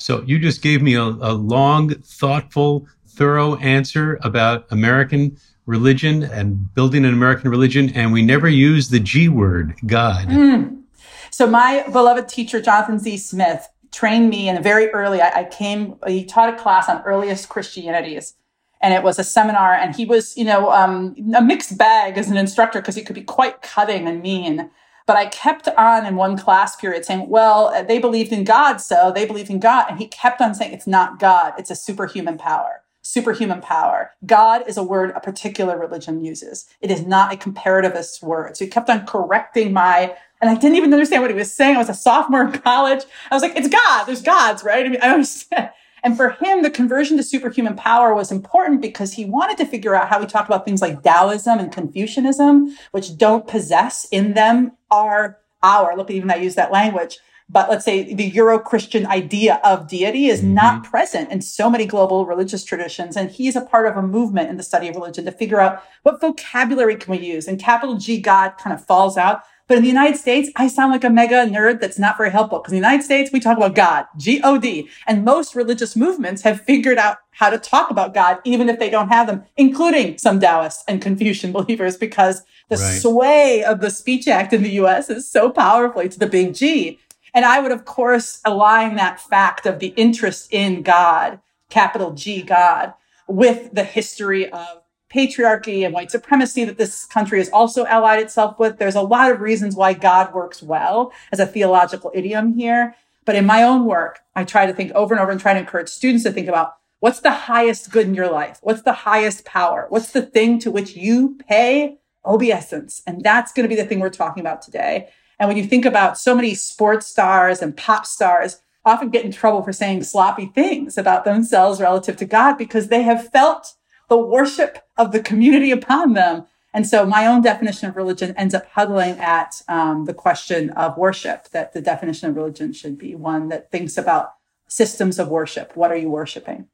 So 0.00 0.22
you 0.22 0.38
just 0.38 0.62
gave 0.62 0.82
me 0.82 0.94
a, 0.94 1.02
a 1.02 1.34
long, 1.34 1.94
thoughtful, 2.02 2.86
thorough 3.06 3.56
answer 3.56 4.18
about 4.22 4.66
American 4.70 5.36
religion 5.66 6.22
and 6.22 6.74
building 6.74 7.04
an 7.04 7.12
American 7.12 7.50
religion, 7.50 7.90
and 7.90 8.12
we 8.12 8.22
never 8.22 8.48
use 8.48 8.88
the 8.88 8.98
G 8.98 9.28
word, 9.28 9.74
God. 9.86 10.28
Mm. 10.28 10.82
So 11.30 11.46
my 11.46 11.84
beloved 11.92 12.28
teacher, 12.28 12.60
Jonathan 12.60 12.98
Z. 12.98 13.18
Smith, 13.18 13.68
trained 13.92 14.30
me 14.30 14.48
in 14.48 14.56
a 14.56 14.62
very 14.62 14.88
early. 14.90 15.20
I, 15.20 15.40
I 15.40 15.44
came. 15.44 15.96
He 16.06 16.24
taught 16.24 16.52
a 16.52 16.56
class 16.56 16.88
on 16.88 17.02
earliest 17.02 17.48
Christianities, 17.48 18.34
and 18.80 18.94
it 18.94 19.02
was 19.02 19.18
a 19.18 19.24
seminar. 19.24 19.74
And 19.74 19.94
he 19.94 20.04
was, 20.04 20.36
you 20.36 20.44
know, 20.44 20.70
um, 20.70 21.14
a 21.36 21.42
mixed 21.42 21.76
bag 21.76 22.16
as 22.16 22.30
an 22.30 22.36
instructor 22.36 22.80
because 22.80 22.94
he 22.94 23.02
could 23.02 23.14
be 23.16 23.22
quite 23.22 23.62
cutting 23.62 24.08
and 24.08 24.22
mean. 24.22 24.70
But 25.10 25.16
I 25.16 25.26
kept 25.26 25.66
on 25.66 26.06
in 26.06 26.14
one 26.14 26.38
class 26.38 26.76
period 26.76 27.04
saying, 27.04 27.28
well, 27.28 27.66
uh, 27.74 27.82
they 27.82 27.98
believed 27.98 28.30
in 28.30 28.44
God, 28.44 28.76
so 28.76 29.10
they 29.12 29.26
believed 29.26 29.50
in 29.50 29.58
God. 29.58 29.86
And 29.90 29.98
he 29.98 30.06
kept 30.06 30.40
on 30.40 30.54
saying, 30.54 30.72
it's 30.72 30.86
not 30.86 31.18
God, 31.18 31.52
it's 31.58 31.68
a 31.68 31.74
superhuman 31.74 32.38
power. 32.38 32.82
Superhuman 33.02 33.60
power. 33.60 34.12
God 34.24 34.68
is 34.68 34.76
a 34.76 34.84
word 34.84 35.10
a 35.16 35.20
particular 35.20 35.76
religion 35.76 36.24
uses. 36.24 36.66
It 36.80 36.92
is 36.92 37.04
not 37.04 37.32
a 37.32 37.36
comparativist 37.36 38.22
word. 38.22 38.56
So 38.56 38.64
he 38.64 38.70
kept 38.70 38.88
on 38.88 39.04
correcting 39.04 39.72
my, 39.72 40.14
and 40.40 40.48
I 40.48 40.54
didn't 40.54 40.76
even 40.76 40.92
understand 40.92 41.22
what 41.22 41.32
he 41.32 41.36
was 41.36 41.52
saying. 41.52 41.74
I 41.74 41.78
was 41.78 41.88
a 41.88 41.94
sophomore 41.94 42.44
in 42.44 42.52
college. 42.52 43.02
I 43.32 43.34
was 43.34 43.42
like, 43.42 43.56
it's 43.56 43.68
God. 43.68 44.04
There's 44.04 44.22
gods, 44.22 44.62
right? 44.62 44.86
I 44.86 44.88
mean, 44.90 45.00
I 45.02 45.08
understand. 45.12 45.70
And 46.02 46.16
for 46.16 46.30
him, 46.30 46.62
the 46.62 46.70
conversion 46.70 47.16
to 47.16 47.22
superhuman 47.22 47.76
power 47.76 48.14
was 48.14 48.32
important 48.32 48.80
because 48.80 49.12
he 49.12 49.24
wanted 49.24 49.56
to 49.58 49.66
figure 49.66 49.94
out 49.94 50.08
how 50.08 50.20
we 50.20 50.26
talk 50.26 50.46
about 50.46 50.64
things 50.64 50.82
like 50.82 51.02
Taoism 51.02 51.58
and 51.58 51.72
Confucianism, 51.72 52.76
which 52.92 53.16
don't 53.16 53.46
possess 53.46 54.06
in 54.10 54.34
them 54.34 54.72
our, 54.90 55.38
our, 55.62 55.96
look, 55.96 56.10
even 56.10 56.30
I 56.30 56.36
use 56.36 56.54
that 56.54 56.72
language, 56.72 57.18
but 57.52 57.68
let's 57.68 57.84
say 57.84 58.14
the 58.14 58.24
Euro-Christian 58.24 59.06
idea 59.06 59.60
of 59.64 59.88
deity 59.88 60.26
is 60.26 60.40
mm-hmm. 60.40 60.54
not 60.54 60.84
present 60.84 61.32
in 61.32 61.42
so 61.42 61.68
many 61.68 61.84
global 61.84 62.24
religious 62.24 62.64
traditions. 62.64 63.16
And 63.16 63.28
he's 63.30 63.56
a 63.56 63.60
part 63.60 63.86
of 63.86 63.96
a 63.96 64.02
movement 64.02 64.50
in 64.50 64.56
the 64.56 64.62
study 64.62 64.86
of 64.86 64.94
religion 64.94 65.24
to 65.24 65.32
figure 65.32 65.60
out 65.60 65.82
what 66.04 66.20
vocabulary 66.20 66.94
can 66.94 67.10
we 67.10 67.18
use. 67.18 67.48
And 67.48 67.58
capital 67.58 67.96
G 67.96 68.20
God 68.20 68.50
kind 68.58 68.72
of 68.72 68.84
falls 68.84 69.16
out. 69.16 69.42
But 69.70 69.76
in 69.76 69.84
the 69.84 69.88
United 69.88 70.16
States, 70.16 70.50
I 70.56 70.66
sound 70.66 70.90
like 70.90 71.04
a 71.04 71.10
mega 71.10 71.46
nerd 71.46 71.80
that's 71.80 71.96
not 71.96 72.18
very 72.18 72.32
helpful 72.32 72.58
because 72.58 72.72
in 72.72 72.80
the 72.80 72.88
United 72.88 73.04
States, 73.04 73.30
we 73.32 73.38
talk 73.38 73.56
about 73.56 73.76
God, 73.76 74.04
G-O-D. 74.16 74.88
And 75.06 75.24
most 75.24 75.54
religious 75.54 75.94
movements 75.94 76.42
have 76.42 76.60
figured 76.62 76.98
out 76.98 77.18
how 77.30 77.50
to 77.50 77.56
talk 77.56 77.88
about 77.88 78.12
God, 78.12 78.38
even 78.42 78.68
if 78.68 78.80
they 78.80 78.90
don't 78.90 79.10
have 79.10 79.28
them, 79.28 79.44
including 79.56 80.18
some 80.18 80.40
Taoists 80.40 80.82
and 80.88 81.00
Confucian 81.00 81.52
believers, 81.58 81.96
because 81.96 82.42
the 82.68 82.78
right. 82.78 83.00
sway 83.00 83.62
of 83.62 83.80
the 83.80 83.92
Speech 83.92 84.26
Act 84.26 84.52
in 84.52 84.64
the 84.64 84.72
US 84.80 85.08
is 85.08 85.30
so 85.30 85.50
powerfully 85.50 86.08
to 86.08 86.18
the 86.18 86.26
big 86.26 86.52
G. 86.52 86.98
And 87.32 87.44
I 87.44 87.60
would, 87.60 87.70
of 87.70 87.84
course, 87.84 88.40
align 88.44 88.96
that 88.96 89.20
fact 89.20 89.66
of 89.66 89.78
the 89.78 89.94
interest 89.96 90.52
in 90.52 90.82
God, 90.82 91.38
capital 91.68 92.10
G 92.10 92.42
God, 92.42 92.92
with 93.28 93.72
the 93.72 93.84
history 93.84 94.50
of 94.50 94.79
patriarchy 95.12 95.84
and 95.84 95.92
white 95.92 96.10
supremacy 96.10 96.64
that 96.64 96.78
this 96.78 97.04
country 97.04 97.38
has 97.38 97.50
also 97.50 97.84
allied 97.86 98.20
itself 98.20 98.58
with. 98.58 98.78
There's 98.78 98.94
a 98.94 99.02
lot 99.02 99.30
of 99.30 99.40
reasons 99.40 99.74
why 99.74 99.92
God 99.92 100.32
works 100.32 100.62
well 100.62 101.12
as 101.32 101.40
a 101.40 101.46
theological 101.46 102.10
idiom 102.14 102.54
here. 102.54 102.94
But 103.24 103.36
in 103.36 103.46
my 103.46 103.62
own 103.62 103.84
work, 103.84 104.20
I 104.34 104.44
try 104.44 104.66
to 104.66 104.72
think 104.72 104.92
over 104.92 105.14
and 105.14 105.20
over 105.20 105.30
and 105.30 105.40
try 105.40 105.52
to 105.52 105.60
encourage 105.60 105.88
students 105.88 106.24
to 106.24 106.32
think 106.32 106.48
about 106.48 106.74
what's 107.00 107.20
the 107.20 107.30
highest 107.30 107.90
good 107.90 108.06
in 108.06 108.14
your 108.14 108.30
life? 108.30 108.58
What's 108.62 108.82
the 108.82 108.92
highest 108.92 109.44
power? 109.44 109.86
What's 109.88 110.12
the 110.12 110.22
thing 110.22 110.58
to 110.60 110.70
which 110.70 110.96
you 110.96 111.38
pay 111.48 111.98
obeisance? 112.24 113.02
And 113.06 113.22
that's 113.22 113.52
going 113.52 113.64
to 113.64 113.74
be 113.74 113.80
the 113.80 113.86
thing 113.86 114.00
we're 114.00 114.10
talking 114.10 114.40
about 114.40 114.62
today. 114.62 115.08
And 115.38 115.48
when 115.48 115.56
you 115.56 115.64
think 115.64 115.84
about 115.84 116.18
so 116.18 116.34
many 116.34 116.54
sports 116.54 117.06
stars 117.06 117.62
and 117.62 117.76
pop 117.76 118.06
stars 118.06 118.62
often 118.84 119.10
get 119.10 119.24
in 119.24 119.32
trouble 119.32 119.62
for 119.62 119.72
saying 119.72 120.02
sloppy 120.02 120.46
things 120.46 120.96
about 120.96 121.24
themselves 121.24 121.80
relative 121.80 122.16
to 122.16 122.24
God 122.24 122.56
because 122.56 122.88
they 122.88 123.02
have 123.02 123.28
felt 123.28 123.74
the 124.10 124.18
worship 124.18 124.78
of 124.98 125.12
the 125.12 125.20
community 125.20 125.70
upon 125.70 126.12
them. 126.12 126.44
And 126.74 126.86
so 126.86 127.06
my 127.06 127.26
own 127.26 127.40
definition 127.40 127.88
of 127.88 127.96
religion 127.96 128.34
ends 128.36 128.54
up 128.54 128.66
huddling 128.66 129.18
at 129.18 129.62
um, 129.68 130.04
the 130.04 130.14
question 130.14 130.70
of 130.70 130.98
worship, 130.98 131.48
that 131.50 131.72
the 131.72 131.80
definition 131.80 132.28
of 132.28 132.36
religion 132.36 132.72
should 132.72 132.98
be 132.98 133.14
one 133.14 133.48
that 133.48 133.70
thinks 133.70 133.96
about 133.96 134.34
systems 134.68 135.18
of 135.18 135.28
worship. 135.28 135.76
What 135.76 135.90
are 135.90 135.96
you 135.96 136.10
worshiping? 136.10 136.66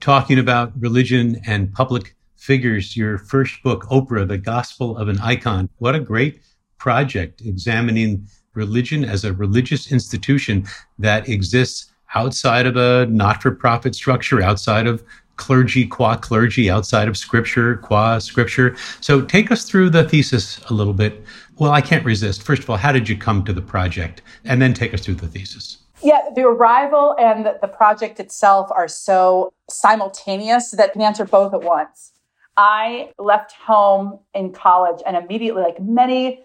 Talking 0.00 0.38
about 0.38 0.72
religion 0.78 1.40
and 1.46 1.72
public 1.72 2.14
figures, 2.36 2.96
your 2.96 3.18
first 3.18 3.62
book, 3.62 3.84
Oprah, 3.84 4.28
The 4.28 4.38
Gospel 4.38 4.96
of 4.96 5.08
an 5.08 5.18
Icon. 5.20 5.68
What 5.78 5.94
a 5.94 6.00
great 6.00 6.40
project 6.78 7.40
examining 7.40 8.26
religion 8.54 9.04
as 9.04 9.24
a 9.24 9.32
religious 9.32 9.90
institution 9.90 10.66
that 10.98 11.28
exists 11.28 11.90
outside 12.14 12.66
of 12.66 12.76
a 12.76 13.06
not 13.06 13.42
for 13.42 13.50
profit 13.50 13.94
structure, 13.94 14.42
outside 14.42 14.86
of 14.86 15.02
clergy 15.36 15.86
qua 15.86 16.16
clergy 16.16 16.70
outside 16.70 17.08
of 17.08 17.16
scripture 17.16 17.76
qua 17.76 18.18
scripture. 18.18 18.76
So 19.00 19.22
take 19.22 19.50
us 19.50 19.64
through 19.64 19.90
the 19.90 20.04
thesis 20.08 20.58
a 20.70 20.74
little 20.74 20.92
bit. 20.92 21.24
Well, 21.58 21.72
I 21.72 21.80
can't 21.80 22.04
resist. 22.04 22.42
First 22.42 22.62
of 22.62 22.70
all, 22.70 22.76
how 22.76 22.92
did 22.92 23.08
you 23.08 23.16
come 23.16 23.44
to 23.44 23.52
the 23.52 23.62
project? 23.62 24.22
And 24.44 24.60
then 24.60 24.74
take 24.74 24.94
us 24.94 25.00
through 25.00 25.16
the 25.16 25.28
thesis. 25.28 25.78
Yeah, 26.02 26.20
the 26.34 26.42
arrival 26.42 27.16
and 27.18 27.46
the, 27.46 27.58
the 27.60 27.68
project 27.68 28.20
itself 28.20 28.70
are 28.70 28.88
so 28.88 29.52
simultaneous 29.70 30.72
that 30.72 30.92
can 30.92 31.00
answer 31.00 31.24
both 31.24 31.54
at 31.54 31.62
once. 31.62 32.12
I 32.56 33.10
left 33.18 33.52
home 33.52 34.20
in 34.34 34.52
college 34.52 35.02
and 35.06 35.16
immediately, 35.16 35.62
like 35.62 35.80
many 35.80 36.44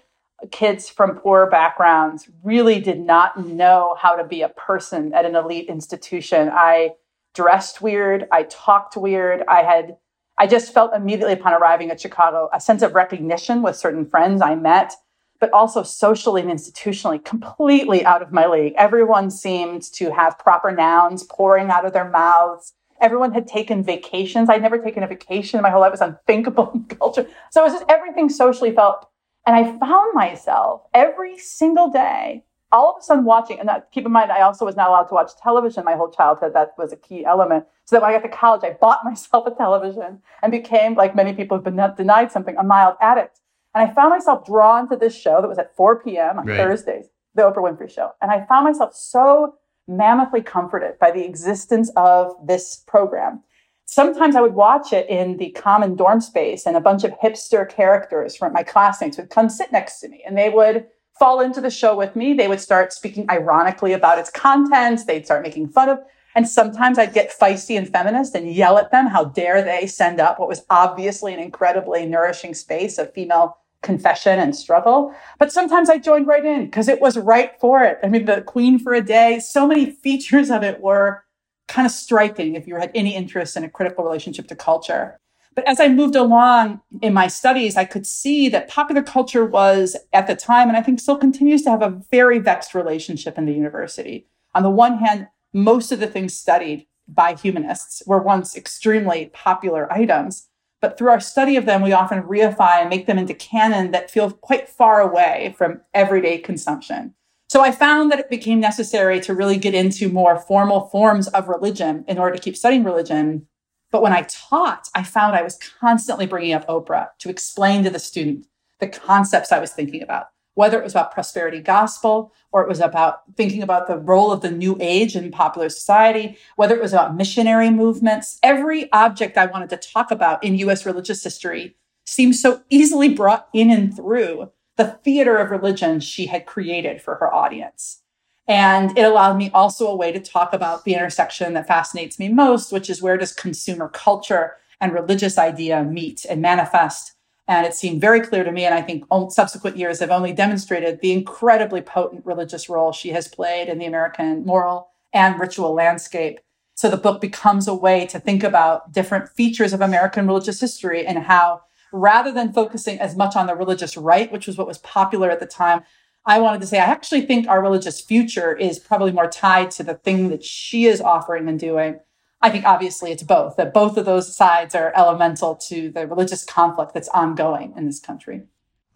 kids 0.52 0.88
from 0.88 1.16
poor 1.16 1.50
backgrounds, 1.50 2.30
really 2.44 2.80
did 2.80 3.00
not 3.00 3.46
know 3.46 3.96
how 4.00 4.16
to 4.16 4.24
be 4.24 4.42
a 4.42 4.50
person 4.50 5.14
at 5.14 5.26
an 5.26 5.36
elite 5.36 5.68
institution. 5.68 6.50
I 6.52 6.92
dressed 7.34 7.82
weird. 7.82 8.28
I 8.32 8.44
talked 8.44 8.98
weird. 8.98 9.44
I 9.48 9.64
had, 9.64 9.98
I 10.38 10.48
just 10.48 10.74
felt 10.74 10.94
immediately 10.94 11.34
upon 11.34 11.54
arriving 11.54 11.92
at 11.92 12.02
Chicago 12.02 12.50
a 12.54 12.60
sense 12.60 12.82
of 12.82 12.96
recognition 12.96 13.62
with 13.62 13.76
certain 13.76 14.06
friends 14.06 14.42
I 14.42 14.56
met, 14.56 14.94
but 15.40 15.52
also 15.54 15.84
socially 15.84 16.42
and 16.42 16.52
institutionally 16.52 17.24
completely 17.24 18.04
out 18.06 18.22
of 18.22 18.32
my 18.32 18.48
league. 18.48 18.74
Everyone 18.78 19.32
seemed 19.32 19.84
to 19.94 20.12
have 20.12 20.40
proper 20.40 20.72
nouns 20.72 21.24
pouring 21.24 21.70
out 21.70 21.86
of 21.86 21.94
their 21.94 22.10
mouths. 22.10 22.74
Everyone 23.02 23.32
had 23.34 23.48
taken 23.48 23.84
vacations. 23.84 24.50
I'd 24.50 24.62
never 24.62 24.78
taken 24.78 25.04
a 25.04 25.08
vacation. 25.08 25.58
In 25.58 25.64
my 25.64 25.70
whole 25.70 25.82
life 25.82 25.90
It 25.90 26.00
was 26.00 26.02
unthinkable 26.02 26.72
in 26.74 26.84
culture. 26.98 27.26
So 27.52 27.62
it 27.62 27.66
was 27.66 27.74
just 27.74 27.86
everything 27.90 28.30
socially 28.30 28.74
felt. 28.74 29.08
And 29.46 29.56
I 29.56 29.78
found 29.80 30.14
myself 30.14 30.82
every 30.94 31.38
single 31.38 31.90
day, 31.90 32.44
all 32.72 32.92
of 32.92 32.98
a 33.00 33.04
sudden 33.04 33.26
watching. 33.26 33.60
And 33.60 33.68
that, 33.68 33.92
keep 33.92 34.06
in 34.06 34.12
mind, 34.12 34.32
I 34.32 34.42
also 34.42 34.66
was 34.66 34.76
not 34.76 34.90
allowed 34.90 35.06
to 35.06 35.14
watch 35.14 35.32
television 35.42 35.84
my 35.84 35.96
whole 35.96 36.10
childhood. 36.10 36.54
That 36.54 36.74
was 36.78 36.92
a 36.92 36.98
key 36.98 37.26
element. 37.26 37.66
So 37.86 37.96
that 37.96 38.02
when 38.02 38.12
I 38.12 38.14
got 38.14 38.24
to 38.24 38.36
college, 38.36 38.64
I 38.64 38.78
bought 38.80 39.00
myself 39.06 39.48
a 39.48 39.52
television 39.52 40.22
and 40.42 40.52
became, 40.52 40.96
like 40.96 41.16
many 41.16 41.34
people 41.34 41.58
have 41.58 41.64
been 41.64 41.80
denied 41.98 42.32
something, 42.32 42.56
a 42.58 42.64
mild 42.64 42.96
addict. 43.02 43.40
And 43.76 43.88
I 43.88 43.94
found 43.94 44.10
myself 44.10 44.46
drawn 44.46 44.90
to 44.90 44.96
this 44.96 45.16
show 45.16 45.42
that 45.42 45.48
was 45.48 45.60
at 45.60 45.76
4 45.76 46.04
p.m. 46.04 46.40
on 46.40 46.46
right. 46.46 46.58
Thursdays, 46.58 47.08
the 47.36 47.44
Oprah 47.44 47.58
Winfrey 47.58 47.90
Show. 47.90 48.12
And 48.22 48.32
I 48.32 48.46
found 48.46 48.66
myself 48.66 48.96
so 48.96 49.56
mammothly 49.88 50.42
comforted 50.42 50.98
by 51.00 51.12
the 51.12 51.26
existence 51.26 51.92
of 51.96 52.34
this 52.46 52.84
program. 52.88 53.44
Sometimes 53.86 54.36
I 54.36 54.42
would 54.42 54.54
watch 54.54 54.94
it 54.94 55.10
in 55.10 55.38
the 55.38 55.50
common 55.52 55.96
dorm 55.96 56.22
space, 56.22 56.68
and 56.68 56.78
a 56.78 56.82
bunch 56.82 57.04
of 57.04 57.12
hipster 57.24 57.68
characters 57.68 58.36
from 58.36 58.54
my 58.54 58.62
classmates 58.62 59.18
would 59.18 59.32
come 59.32 59.50
sit 59.50 59.72
next 59.72 60.00
to 60.00 60.10
me, 60.10 60.24
and 60.26 60.38
they 60.38 60.50
would 60.50 60.86
fall 61.20 61.42
into 61.42 61.62
the 61.62 61.70
show 61.70 61.96
with 61.96 62.16
me. 62.16 62.34
They 62.34 62.48
would 62.48 62.62
start 62.62 62.94
speaking 62.94 63.30
ironically 63.30 63.94
about 63.94 64.18
its 64.18 64.32
contents. 64.32 65.06
They'd 65.06 65.26
start 65.26 65.44
making 65.44 65.68
fun 65.70 65.90
of. 65.90 66.00
And 66.36 66.48
sometimes 66.48 66.98
I'd 66.98 67.14
get 67.14 67.38
feisty 67.38 67.78
and 67.78 67.90
feminist 67.90 68.34
and 68.34 68.52
yell 68.52 68.78
at 68.78 68.92
them. 68.92 69.08
How 69.08 69.26
dare 69.26 69.62
they 69.62 69.86
send 69.88 70.20
up 70.22 70.40
what 70.40 70.48
was 70.48 70.66
obviously 70.70 71.34
an 71.34 71.40
incredibly 71.40 72.06
nourishing 72.06 72.54
space 72.54 72.98
of 72.98 73.14
female 73.14 73.58
confession 73.82 74.40
and 74.40 74.56
struggle. 74.56 75.14
But 75.38 75.52
sometimes 75.52 75.90
I 75.90 75.98
joined 75.98 76.28
right 76.28 76.44
in 76.44 76.66
because 76.66 76.88
it 76.88 77.02
was 77.02 77.18
right 77.18 77.52
for 77.60 77.84
it. 77.84 77.98
I 78.04 78.08
mean, 78.08 78.26
the 78.26 78.42
Queen 78.42 78.78
for 78.80 78.94
a 78.94 79.02
Day, 79.02 79.40
so 79.40 79.68
many 79.68 79.90
features 79.90 80.50
of 80.50 80.64
it 80.64 80.82
were 80.82 81.24
kind 81.68 81.86
of 81.86 81.92
striking 81.92 82.56
if 82.56 82.68
you 82.68 82.76
had 82.76 82.92
any 82.94 83.16
interest 83.16 83.56
in 83.56 83.64
a 83.64 83.70
critical 83.70 84.04
relationship 84.04 84.48
to 84.48 84.56
culture. 84.56 85.20
But 85.60 85.68
as 85.68 85.82
I 85.82 85.90
moved 85.90 86.16
along 86.16 86.80
in 87.02 87.14
my 87.14 87.28
studies, 87.28 87.76
I 87.76 87.84
could 87.84 88.08
see 88.08 88.48
that 88.48 88.70
popular 88.70 89.04
culture 89.04 89.44
was 89.44 89.98
at 90.14 90.26
the 90.26 90.34
time, 90.34 90.70
and 90.70 90.78
I 90.78 90.82
think 90.82 91.02
still 91.02 91.18
continues 91.18 91.64
to 91.64 91.70
have 91.70 91.82
a 91.82 92.02
very 92.10 92.40
vexed 92.40 92.74
relationship 92.74 93.38
in 93.38 93.44
the 93.44 93.52
university. 93.52 94.26
On 94.56 94.64
the 94.64 94.70
one 94.70 95.00
hand, 95.00 95.28
most 95.52 95.92
of 95.92 96.00
the 96.00 96.08
things 96.08 96.34
studied 96.34 96.88
by 97.10 97.34
humanists 97.34 98.02
were 98.06 98.22
once 98.22 98.56
extremely 98.56 99.32
popular 99.34 99.92
items. 99.92 100.48
But 100.80 100.98
through 100.98 101.10
our 101.10 101.20
study 101.20 101.58
of 101.58 101.66
them, 101.66 101.82
we 101.82 101.92
often 101.92 102.24
reify 102.24 102.80
and 102.80 102.90
make 102.90 103.06
them 103.06 103.18
into 103.18 103.34
canon 103.34 103.92
that 103.92 104.10
feel 104.10 104.32
quite 104.32 104.70
far 104.70 105.02
away 105.02 105.56
from 105.58 105.82
everyday 105.94 106.38
consumption. 106.38 107.16
So 107.50 107.60
I 107.60 107.72
found 107.72 108.14
that 108.14 108.20
it 108.20 108.30
became 108.30 108.62
necessary 108.62 109.20
to 109.20 109.34
really 109.34 109.58
get 109.58 109.76
into 109.76 110.08
more 110.08 110.40
formal 110.40 110.88
forms 110.88 111.28
of 111.28 111.50
religion 111.50 112.06
in 112.08 112.18
order 112.18 112.38
to 112.38 112.42
keep 112.42 112.56
studying 112.56 112.86
religion. 112.86 113.48
But 113.92 114.02
when 114.02 114.14
I 114.14 114.24
taught, 114.24 114.90
I 114.94 115.04
found 115.04 115.36
I 115.36 115.42
was 115.42 115.60
constantly 115.80 116.28
bringing 116.28 116.54
up 116.54 116.68
Oprah 116.68 117.10
to 117.20 117.30
explain 117.30 117.84
to 117.84 117.90
the 117.90 118.00
student 118.00 118.48
the 118.80 118.88
concepts 118.88 119.52
I 119.52 119.60
was 119.60 119.72
thinking 119.72 120.02
about 120.02 120.28
whether 120.60 120.78
it 120.78 120.84
was 120.84 120.92
about 120.92 121.14
prosperity 121.14 121.62
gospel 121.62 122.34
or 122.52 122.62
it 122.62 122.68
was 122.68 122.82
about 122.82 123.22
thinking 123.38 123.64
about 123.64 123.88
the 123.88 123.98
role 123.98 124.30
of 124.30 124.42
the 124.42 124.52
new 124.52 124.76
age 124.82 125.16
in 125.16 125.32
popular 125.32 125.70
society, 125.70 126.38
whether 126.58 126.76
it 126.76 126.82
was 126.82 126.92
about 126.92 127.16
missionary 127.16 127.70
movements, 127.70 128.38
every 128.44 128.92
object 128.92 129.38
I 129.38 129.46
wanted 129.46 129.70
to 129.70 129.78
talk 129.78 130.12
about 130.12 130.44
in 130.44 130.56
US 130.56 130.86
religious 130.86 131.24
history 131.24 131.78
seemed 132.06 132.36
so 132.36 132.62
easily 132.70 133.08
brought 133.08 133.48
in 133.54 133.72
and 133.72 133.96
through 133.96 134.52
the 134.76 135.00
theater 135.02 135.38
of 135.38 135.50
religion 135.50 136.02
she 136.02 136.26
had 136.26 136.46
created 136.46 137.02
for 137.02 137.16
her 137.16 137.34
audience. 137.34 138.02
And 138.50 138.98
it 138.98 139.04
allowed 139.04 139.38
me 139.38 139.50
also 139.54 139.88
a 139.88 139.96
way 139.96 140.12
to 140.12 140.20
talk 140.20 140.52
about 140.52 140.84
the 140.84 140.94
intersection 140.94 141.54
that 141.54 141.68
fascinates 141.68 142.20
me 142.20 142.28
most, 142.28 142.74
which 142.74 142.90
is 142.90 143.02
where 143.02 143.16
does 143.16 143.32
consumer 143.32 143.88
culture 143.88 144.58
and 144.82 144.92
religious 144.92 145.38
idea 145.38 145.84
meet 145.84 146.26
and 146.30 146.42
manifest 146.42 147.14
and 147.50 147.66
it 147.66 147.74
seemed 147.74 148.00
very 148.00 148.22
clear 148.22 148.44
to 148.44 148.52
me, 148.52 148.64
and 148.64 148.76
I 148.76 148.84
think 148.84 149.06
subsequent 149.32 149.76
years 149.76 150.00
have 150.02 150.12
only 150.12 150.32
demonstrated 150.34 151.02
the 151.02 151.12
incredibly 151.12 151.82
potent 151.82 152.24
religious 152.24 152.70
role 152.70 152.92
she 152.92 153.10
has 153.10 153.28
played 153.28 153.70
in 153.70 153.80
the 153.80 153.88
American 153.88 154.46
moral 154.46 154.90
and 155.14 155.40
ritual 155.40 155.74
landscape. 155.74 156.42
So 156.76 156.92
the 156.92 156.96
book 156.96 157.20
becomes 157.20 157.68
a 157.68 157.74
way 157.74 158.06
to 158.06 158.20
think 158.20 158.44
about 158.44 158.92
different 158.92 159.30
features 159.30 159.74
of 159.74 159.82
American 159.82 160.28
religious 160.28 160.62
history 160.62 161.08
and 161.08 161.18
how, 161.18 161.64
rather 161.92 162.32
than 162.32 162.54
focusing 162.54 163.00
as 163.00 163.16
much 163.16 163.36
on 163.36 163.48
the 163.48 163.56
religious 163.56 163.98
right, 163.98 164.32
which 164.32 164.46
was 164.46 164.56
what 164.56 164.68
was 164.68 164.78
popular 164.78 165.32
at 165.32 165.40
the 165.40 165.48
time, 165.48 165.82
I 166.26 166.40
wanted 166.40 166.62
to 166.62 166.68
say, 166.68 166.80
I 166.80 166.86
actually 166.86 167.22
think 167.22 167.48
our 167.48 167.62
religious 167.62 168.02
future 168.02 168.56
is 168.56 168.78
probably 168.78 169.12
more 169.12 169.28
tied 169.28 169.72
to 169.72 169.84
the 169.84 169.96
thing 169.96 170.30
that 170.30 170.44
she 170.44 170.86
is 170.86 171.02
offering 171.02 171.48
and 171.48 171.60
doing 171.60 172.00
I 172.42 172.50
think 172.50 172.66
obviously 172.66 173.12
it's 173.12 173.24
both, 173.24 173.58
that 173.58 173.74
both 173.74 173.98
of 173.98 174.06
those 174.06 174.36
sides 174.36 174.74
are 174.74 174.94
elemental 174.96 175.56
to 175.68 175.92
the 175.92 176.08
religious 176.08 176.46
conflict 176.46 176.94
that's 176.94 177.10
ongoing 177.10 177.74
in 177.76 177.86
this 177.86 178.00
country. 178.00 178.44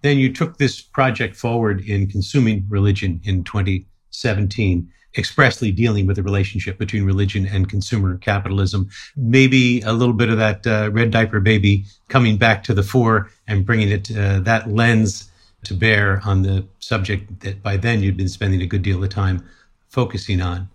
Then 0.01 0.17
you 0.17 0.31
took 0.31 0.57
this 0.57 0.81
project 0.81 1.35
forward 1.35 1.81
in 1.81 2.07
Consuming 2.07 2.65
Religion 2.69 3.19
in 3.23 3.43
2017, 3.43 4.89
expressly 5.17 5.71
dealing 5.71 6.07
with 6.07 6.15
the 6.15 6.23
relationship 6.23 6.77
between 6.77 7.03
religion 7.03 7.45
and 7.45 7.69
consumer 7.69 8.17
capitalism. 8.17 8.89
Maybe 9.15 9.81
a 9.81 9.93
little 9.93 10.13
bit 10.13 10.29
of 10.29 10.37
that 10.37 10.65
uh, 10.65 10.89
red 10.91 11.11
diaper 11.11 11.39
baby 11.39 11.85
coming 12.07 12.37
back 12.37 12.63
to 12.63 12.73
the 12.73 12.83
fore 12.83 13.29
and 13.47 13.65
bringing 13.65 13.89
it 13.89 14.09
uh, 14.15 14.39
that 14.41 14.69
lens 14.69 15.29
to 15.65 15.73
bear 15.73 16.21
on 16.25 16.41
the 16.41 16.67
subject 16.79 17.39
that 17.41 17.61
by 17.61 17.77
then 17.77 18.01
you'd 18.01 18.17
been 18.17 18.29
spending 18.29 18.61
a 18.61 18.67
good 18.67 18.81
deal 18.81 19.03
of 19.03 19.09
time 19.09 19.43
focusing 19.87 20.41
on. 20.41 20.69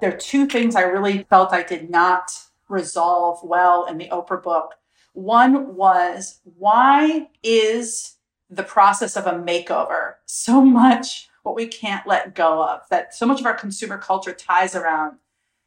There 0.00 0.12
are 0.12 0.16
two 0.16 0.46
things 0.46 0.76
I 0.76 0.82
really 0.82 1.24
felt 1.24 1.52
I 1.52 1.62
did 1.62 1.90
not 1.90 2.30
resolve 2.68 3.40
well 3.42 3.86
in 3.86 3.98
the 3.98 4.08
Oprah 4.08 4.42
book. 4.42 4.74
One 5.14 5.74
was 5.74 6.40
why 6.44 7.28
is 7.42 8.14
the 8.50 8.62
process 8.62 9.16
of 9.16 9.26
a 9.26 9.32
makeover 9.32 10.14
so 10.26 10.60
much 10.60 11.28
what 11.42 11.56
we 11.56 11.66
can't 11.66 12.06
let 12.06 12.34
go 12.34 12.62
of, 12.62 12.82
that 12.90 13.14
so 13.14 13.26
much 13.26 13.40
of 13.40 13.46
our 13.46 13.54
consumer 13.54 13.98
culture 13.98 14.32
ties 14.32 14.74
around? 14.74 15.16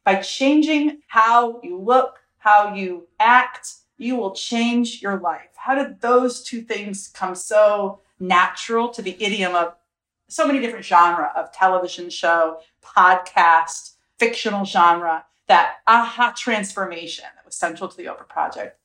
By 0.04 0.16
changing 0.16 1.00
how 1.08 1.60
you 1.62 1.78
look, 1.78 2.20
how 2.38 2.74
you 2.74 3.08
act, 3.20 3.74
you 3.98 4.16
will 4.16 4.32
change 4.32 5.02
your 5.02 5.18
life. 5.18 5.50
How 5.56 5.74
did 5.74 6.00
those 6.00 6.42
two 6.42 6.62
things 6.62 7.08
come 7.08 7.34
so 7.34 8.00
natural 8.22 8.88
to 8.90 9.02
the 9.02 9.16
idiom 9.22 9.54
of 9.54 9.74
so 10.28 10.46
many 10.46 10.60
different 10.60 10.84
genre 10.84 11.30
of 11.36 11.52
television 11.52 12.08
show, 12.08 12.58
podcast, 12.82 13.96
fictional 14.18 14.64
genre, 14.64 15.26
that 15.48 15.76
aha 15.86 16.32
transformation 16.36 17.26
that 17.36 17.44
was 17.44 17.54
central 17.54 17.88
to 17.88 17.96
the 17.96 18.06
Oprah 18.06 18.28
Project. 18.28 18.78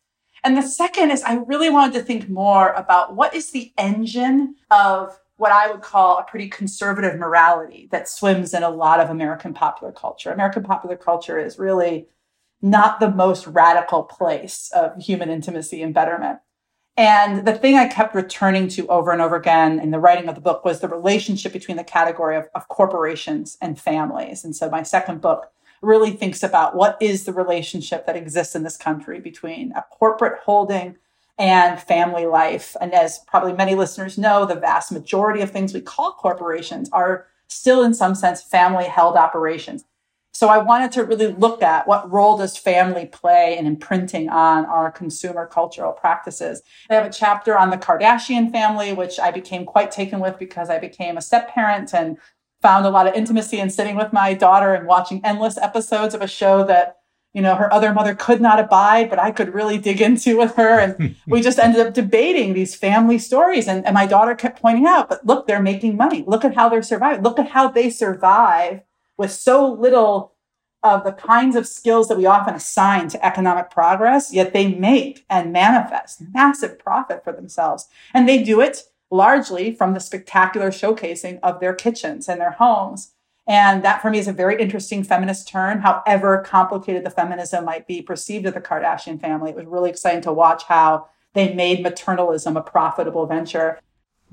And 0.43 0.57
the 0.57 0.61
second 0.61 1.11
is 1.11 1.23
I 1.23 1.35
really 1.35 1.69
wanted 1.69 1.93
to 1.93 2.03
think 2.03 2.29
more 2.29 2.71
about 2.73 3.15
what 3.15 3.33
is 3.33 3.51
the 3.51 3.71
engine 3.77 4.55
of 4.71 5.19
what 5.37 5.51
I 5.51 5.69
would 5.71 5.81
call 5.81 6.17
a 6.17 6.23
pretty 6.23 6.49
conservative 6.49 7.17
morality 7.17 7.87
that 7.91 8.09
swims 8.09 8.53
in 8.53 8.63
a 8.63 8.69
lot 8.69 8.99
of 8.99 9.09
American 9.09 9.53
popular 9.53 9.93
culture. 9.93 10.31
American 10.31 10.63
popular 10.63 10.97
culture 10.97 11.37
is 11.37 11.59
really 11.59 12.07
not 12.61 12.99
the 12.99 13.11
most 13.11 13.45
radical 13.45 14.03
place 14.03 14.71
of 14.75 14.99
human 15.01 15.29
intimacy 15.29 15.83
and 15.83 15.93
betterment. 15.93 16.39
And 16.97 17.45
the 17.45 17.53
thing 17.53 17.75
I 17.75 17.87
kept 17.87 18.15
returning 18.15 18.67
to 18.69 18.87
over 18.87 19.11
and 19.11 19.21
over 19.21 19.35
again 19.35 19.79
in 19.79 19.91
the 19.91 19.99
writing 19.99 20.27
of 20.27 20.33
the 20.33 20.41
book 20.41 20.65
was 20.65 20.79
the 20.79 20.87
relationship 20.87 21.53
between 21.53 21.77
the 21.77 21.83
category 21.83 22.35
of, 22.35 22.49
of, 22.55 22.67
corporations 22.69 23.55
and 23.61 23.79
families. 23.79 24.43
And 24.43 24.55
so 24.55 24.67
my 24.67 24.81
second 24.81 25.21
book 25.21 25.51
really 25.83 26.09
thinks 26.09 26.41
about 26.41 26.75
what 26.75 26.97
is 26.99 27.25
the 27.25 27.33
relationship 27.33 28.07
that 28.07 28.15
exists 28.15 28.55
in 28.55 28.63
this 28.63 28.77
country 28.77 29.19
between 29.19 29.71
a 29.73 29.85
corporate 29.91 30.39
holding 30.43 30.95
and 31.37 31.79
family 31.79 32.25
life. 32.25 32.75
And 32.81 32.93
as 32.95 33.19
probably 33.27 33.53
many 33.53 33.75
listeners 33.75 34.17
know, 34.17 34.47
the 34.47 34.55
vast 34.55 34.91
majority 34.91 35.41
of 35.41 35.51
things 35.51 35.75
we 35.75 35.81
call 35.81 36.13
corporations 36.13 36.89
are 36.89 37.27
still 37.47 37.83
in 37.83 37.93
some 37.93 38.15
sense 38.15 38.41
family 38.41 38.85
held 38.85 39.17
operations. 39.17 39.85
So 40.37 40.49
I 40.49 40.59
wanted 40.59 40.91
to 40.91 41.03
really 41.03 41.33
look 41.33 41.63
at 41.63 41.87
what 41.87 42.11
role 42.11 42.37
does 42.37 42.55
family 42.55 43.07
play 43.07 43.57
in 43.57 43.65
imprinting 43.65 44.29
on 44.29 44.67
our 44.67 44.91
consumer 44.91 45.47
cultural 45.47 45.93
practices. 45.93 46.61
I 46.91 46.93
have 46.93 47.07
a 47.07 47.11
chapter 47.11 47.57
on 47.57 47.71
the 47.71 47.77
Kardashian 47.77 48.51
family, 48.51 48.93
which 48.93 49.19
I 49.19 49.31
became 49.31 49.65
quite 49.65 49.89
taken 49.89 50.19
with 50.19 50.37
because 50.37 50.69
I 50.69 50.77
became 50.77 51.17
a 51.17 51.23
step 51.23 51.49
parent 51.49 51.91
and 51.91 52.19
found 52.61 52.85
a 52.85 52.91
lot 52.91 53.07
of 53.07 53.15
intimacy 53.15 53.57
in 53.57 53.71
sitting 53.71 53.95
with 53.95 54.13
my 54.13 54.35
daughter 54.35 54.75
and 54.75 54.85
watching 54.85 55.25
endless 55.25 55.57
episodes 55.57 56.13
of 56.13 56.21
a 56.21 56.27
show 56.27 56.63
that 56.65 56.97
you 57.33 57.41
know 57.41 57.55
her 57.55 57.73
other 57.73 57.91
mother 57.91 58.13
could 58.13 58.39
not 58.39 58.59
abide 58.59 59.09
but 59.09 59.19
i 59.19 59.31
could 59.31 59.55
really 59.55 59.79
dig 59.79 60.01
into 60.01 60.37
with 60.37 60.53
her. 60.53 60.79
And 60.79 61.15
we 61.27 61.41
just 61.41 61.57
ended 61.57 61.83
up 61.83 61.95
debating 61.95 62.53
these 62.53 62.75
family 62.75 63.17
stories. 63.17 63.67
And, 63.67 63.83
and 63.87 63.95
my 63.95 64.05
daughter 64.05 64.35
kept 64.35 64.61
pointing 64.61 64.85
out 64.85 65.09
but 65.09 65.25
look 65.25 65.47
they're 65.47 65.63
making 65.63 65.97
money. 65.97 66.23
Look 66.27 66.45
at 66.45 66.53
how 66.53 66.69
they're 66.69 66.83
surviving. 66.83 67.23
Look 67.23 67.39
at 67.39 67.49
how 67.49 67.69
they 67.69 67.89
survive 67.89 68.81
with 69.17 69.31
so 69.31 69.71
little 69.71 70.33
of 70.83 71.03
the 71.03 71.11
kinds 71.11 71.55
of 71.55 71.67
skills 71.67 72.07
that 72.07 72.17
we 72.17 72.25
often 72.25 72.53
assign 72.53 73.09
to 73.09 73.25
economic 73.25 73.69
progress, 73.69 74.33
yet 74.33 74.53
they 74.53 74.73
make 74.73 75.25
and 75.29 75.51
manifest 75.51 76.21
massive 76.33 76.77
profit 76.79 77.23
for 77.23 77.33
themselves. 77.33 77.87
And 78.13 78.27
they 78.29 78.43
do 78.43 78.61
it 78.61 78.83
largely 79.09 79.73
from 79.73 79.93
the 79.93 79.99
spectacular 79.99 80.69
showcasing 80.69 81.39
of 81.41 81.59
their 81.59 81.73
kitchens 81.73 82.29
and 82.29 82.39
their 82.39 82.51
homes. 82.51 83.13
And 83.47 83.83
that 83.83 84.01
for 84.01 84.09
me 84.09 84.19
is 84.19 84.27
a 84.27 84.33
very 84.33 84.61
interesting 84.61 85.03
feminist 85.03 85.47
turn, 85.47 85.79
however 85.79 86.43
complicated 86.45 87.05
the 87.05 87.09
feminism 87.09 87.63
might 87.63 87.87
be 87.87 88.01
perceived 88.01 88.45
of 88.45 88.53
the 88.53 88.61
Kardashian 88.61 89.21
family. 89.21 89.51
It 89.51 89.55
was 89.55 89.65
really 89.65 89.89
exciting 89.89 90.21
to 90.21 90.33
watch 90.33 90.63
how 90.63 91.07
they 91.33 91.53
made 91.53 91.85
maternalism 91.85 92.57
a 92.57 92.61
profitable 92.61 93.25
venture. 93.25 93.79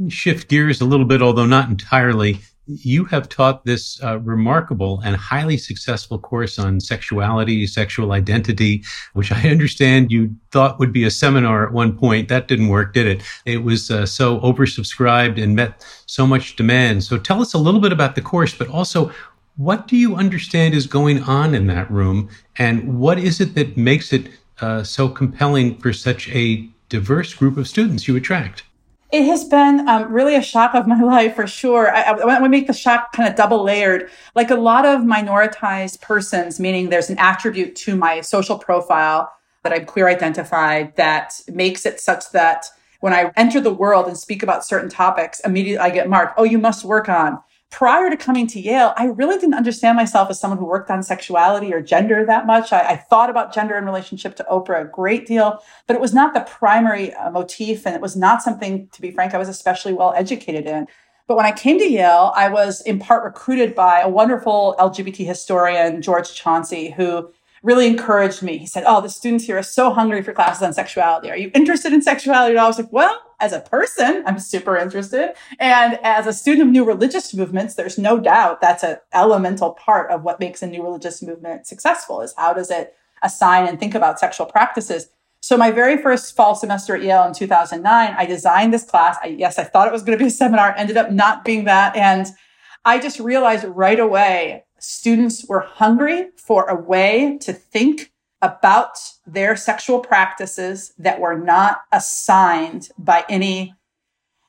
Shift 0.09 0.49
gears 0.49 0.81
a 0.81 0.85
little 0.85 1.07
bit, 1.07 1.23
although 1.23 1.47
not 1.47 1.68
entirely 1.68 2.40
you 2.66 3.05
have 3.05 3.29
taught 3.29 3.64
this 3.64 4.03
uh, 4.03 4.18
remarkable 4.20 5.00
and 5.05 5.16
highly 5.16 5.57
successful 5.57 6.18
course 6.18 6.59
on 6.59 6.81
sexuality, 6.81 7.66
sexual 7.66 8.12
identity, 8.12 8.83
which 9.12 9.31
I 9.33 9.48
understand 9.50 10.11
you 10.11 10.35
thought 10.50 10.79
would 10.79 10.92
be 10.92 11.05
a 11.05 11.11
seminar 11.11 11.66
at 11.66 11.72
one 11.72 11.96
point. 11.96 12.29
That 12.29 12.48
didn't 12.48 12.68
work, 12.68 12.94
did 12.94 13.07
it? 13.07 13.22
It 13.44 13.64
was 13.64 13.90
uh, 13.90 14.07
so 14.07 14.40
oversubscribed 14.40 15.42
and 15.42 15.55
met 15.55 15.85
so 16.07 16.27
much 16.27 16.57
demand. 16.57 17.05
So 17.05 17.18
tell 17.18 17.42
us 17.42 17.55
a 17.55 17.59
little 17.59 17.81
bit 17.81 17.92
about 17.92 18.14
the 18.14 18.22
course, 18.22 18.55
but 18.55 18.68
also 18.68 19.12
what 19.57 19.87
do 19.87 19.96
you 19.96 20.16
understand 20.16 20.74
is 20.74 20.87
going 20.87 21.22
on 21.22 21.55
in 21.55 21.66
that 21.68 21.90
room? 21.90 22.29
And 22.57 22.98
what 22.98 23.18
is 23.18 23.40
it 23.40 23.55
that 23.55 23.77
makes 23.77 24.12
it 24.12 24.29
uh, 24.61 24.83
so 24.83 25.09
compelling 25.09 25.77
for 25.79 25.92
such 25.92 26.29
a 26.31 26.68
diverse 26.88 27.35
group 27.35 27.57
of 27.57 27.68
students 27.68 28.09
you 28.09 28.16
attract? 28.16 28.64
It 29.12 29.25
has 29.27 29.45
been 29.45 29.88
um, 29.88 30.12
really 30.12 30.35
a 30.35 30.43
shock 30.43 30.75
of 30.75 30.87
my 30.87 31.01
life 31.03 31.37
for 31.37 31.47
sure. 31.47 31.95
I, 31.95 32.03
I 32.03 32.25
want 32.25 32.43
to 32.43 32.49
make 32.49 32.67
the 32.67 32.73
shock 32.73 33.12
kind 33.12 33.29
of 33.29 33.37
double 33.37 33.62
layered. 33.62 34.11
Like 34.35 34.51
a 34.51 34.57
lot 34.57 34.85
of 34.85 35.03
minoritized 35.03 36.01
persons, 36.01 36.59
meaning 36.59 36.90
there's 36.90 37.11
an 37.11 37.19
attribute 37.19 37.77
to 37.77 37.97
my 37.97 38.21
social 38.21 38.59
profile 38.59 39.33
that 39.62 39.73
I'm 39.73 39.87
queer 39.87 40.09
identified 40.09 40.95
that 40.97 41.40
makes 41.49 41.87
it 41.87 42.01
such 42.01 42.31
that 42.33 42.67
when 43.01 43.12
I 43.12 43.31
enter 43.37 43.61
the 43.61 43.73
world 43.73 44.07
and 44.07 44.17
speak 44.17 44.43
about 44.43 44.64
certain 44.64 44.88
topics, 44.88 45.40
immediately 45.40 45.79
I 45.79 45.90
get 45.90 46.09
marked, 46.09 46.35
oh, 46.38 46.45
you 46.45 46.59
must 46.59 46.85
work 46.85 47.09
on 47.09 47.38
prior 47.74 48.08
to 48.08 48.16
coming 48.16 48.46
to 48.46 48.60
Yale, 48.60 48.94
I 48.96 49.06
really 49.06 49.37
didn't 49.37 49.54
understand 49.54 49.96
myself 49.96 50.30
as 50.30 50.38
someone 50.38 50.58
who 50.58 50.64
worked 50.64 50.92
on 50.92 51.02
sexuality 51.02 51.74
or 51.74 51.82
gender 51.82 52.24
that 52.24 52.46
much. 52.46 52.72
I, 52.72 52.90
I, 52.90 52.96
thought 52.96 53.30
about 53.30 53.52
gender 53.52 53.76
in 53.76 53.84
relationship 53.84 54.37
to 54.37 54.46
Oprah 54.48 54.82
a 54.82 54.84
great 54.84 55.26
deal, 55.26 55.60
but 55.88 55.96
it 55.96 56.00
was 56.00 56.14
not 56.14 56.34
the 56.34 56.42
primary 56.42 57.12
uh, 57.14 57.32
motif. 57.32 57.84
And 57.84 57.96
it 57.96 58.00
was 58.00 58.14
not 58.14 58.44
something, 58.44 58.87
to 58.92 59.02
be 59.02 59.10
frank, 59.10 59.34
I 59.34 59.38
was 59.38 59.48
especially 59.48 59.92
well 59.92 60.14
educated 60.16 60.66
in. 60.66 60.87
But 61.26 61.37
when 61.37 61.46
I 61.46 61.50
came 61.50 61.80
to 61.80 61.90
Yale, 61.90 62.32
I 62.37 62.48
was 62.48 62.80
in 62.82 63.00
part 63.00 63.24
recruited 63.24 63.74
by 63.74 64.02
a 64.02 64.08
wonderful 64.08 64.76
LGBT 64.78 65.26
historian, 65.26 66.00
George 66.00 66.32
Chauncey, 66.32 66.92
who 66.92 67.28
really 67.64 67.87
encouraged 67.87 68.42
me. 68.42 68.59
He 68.59 68.66
said, 68.66 68.85
Oh, 68.87 69.00
the 69.00 69.09
students 69.09 69.44
here 69.44 69.59
are 69.59 69.62
so 69.62 69.90
hungry 69.90 70.22
for 70.22 70.33
classes 70.33 70.62
on 70.62 70.72
sexuality. 70.74 71.31
Are 71.31 71.37
you 71.37 71.50
interested 71.55 71.92
in 71.92 72.03
sexuality? 72.03 72.53
And 72.53 72.61
I 72.61 72.66
was 72.66 72.79
like, 72.79 72.92
Well, 72.92 73.20
as 73.40 73.53
a 73.53 73.61
person, 73.61 74.22
I'm 74.27 74.38
super 74.38 74.77
interested. 74.77 75.35
And 75.59 75.98
as 76.03 76.27
a 76.27 76.33
student 76.33 76.68
of 76.68 76.72
new 76.72 76.85
religious 76.85 77.35
movements, 77.35 77.74
there's 77.74 77.98
no 77.98 78.20
doubt 78.20 78.61
that's 78.61 78.85
an 78.85 78.98
elemental 79.12 79.72
part 79.72 80.11
of 80.11 80.22
what 80.22 80.38
makes 80.38 80.62
a 80.62 80.66
new 80.66 80.83
religious 80.83 81.22
movement 81.22 81.66
successful 81.66 82.20
is 82.20 82.35
how 82.37 82.53
does 82.53 82.70
it 82.70 82.94
assign 83.22 83.66
and 83.66 83.81
think 83.81 83.94
about 83.94 84.20
sexual 84.20 84.46
practices. 84.46 85.09
So 85.40 85.57
my 85.57 85.70
very 85.70 86.00
first 86.00 86.37
fall 86.37 86.55
semester 86.55 86.94
at 86.94 87.03
Yale 87.03 87.24
in 87.24 87.35
2009, 87.35 88.14
I 88.16 88.27
designed 88.27 88.72
this 88.72 88.85
class. 88.85 89.16
I, 89.22 89.29
yes, 89.29 89.59
I 89.59 89.64
thought 89.64 89.88
it 89.88 89.92
was 89.92 90.03
going 90.03 90.16
to 90.16 90.22
be 90.22 90.29
a 90.29 90.31
seminar, 90.31 90.74
ended 90.77 90.96
up 90.96 91.11
not 91.11 91.44
being 91.44 91.64
that. 91.64 91.96
And 91.96 92.27
I 92.85 92.98
just 92.98 93.18
realized 93.18 93.64
right 93.64 93.98
away 93.98 94.63
students 94.85 95.47
were 95.47 95.61
hungry 95.61 96.29
for 96.37 96.68
a 96.68 96.75
way 96.75 97.38
to 97.40 97.53
think 97.53 98.12
about 98.42 98.99
their 99.27 99.57
sexual 99.57 100.01
practices 100.01 100.92
that 100.99 101.20
were 101.20 101.38
not 101.38 101.83
assigned 101.92 102.90
by 102.99 103.25
any 103.29 103.75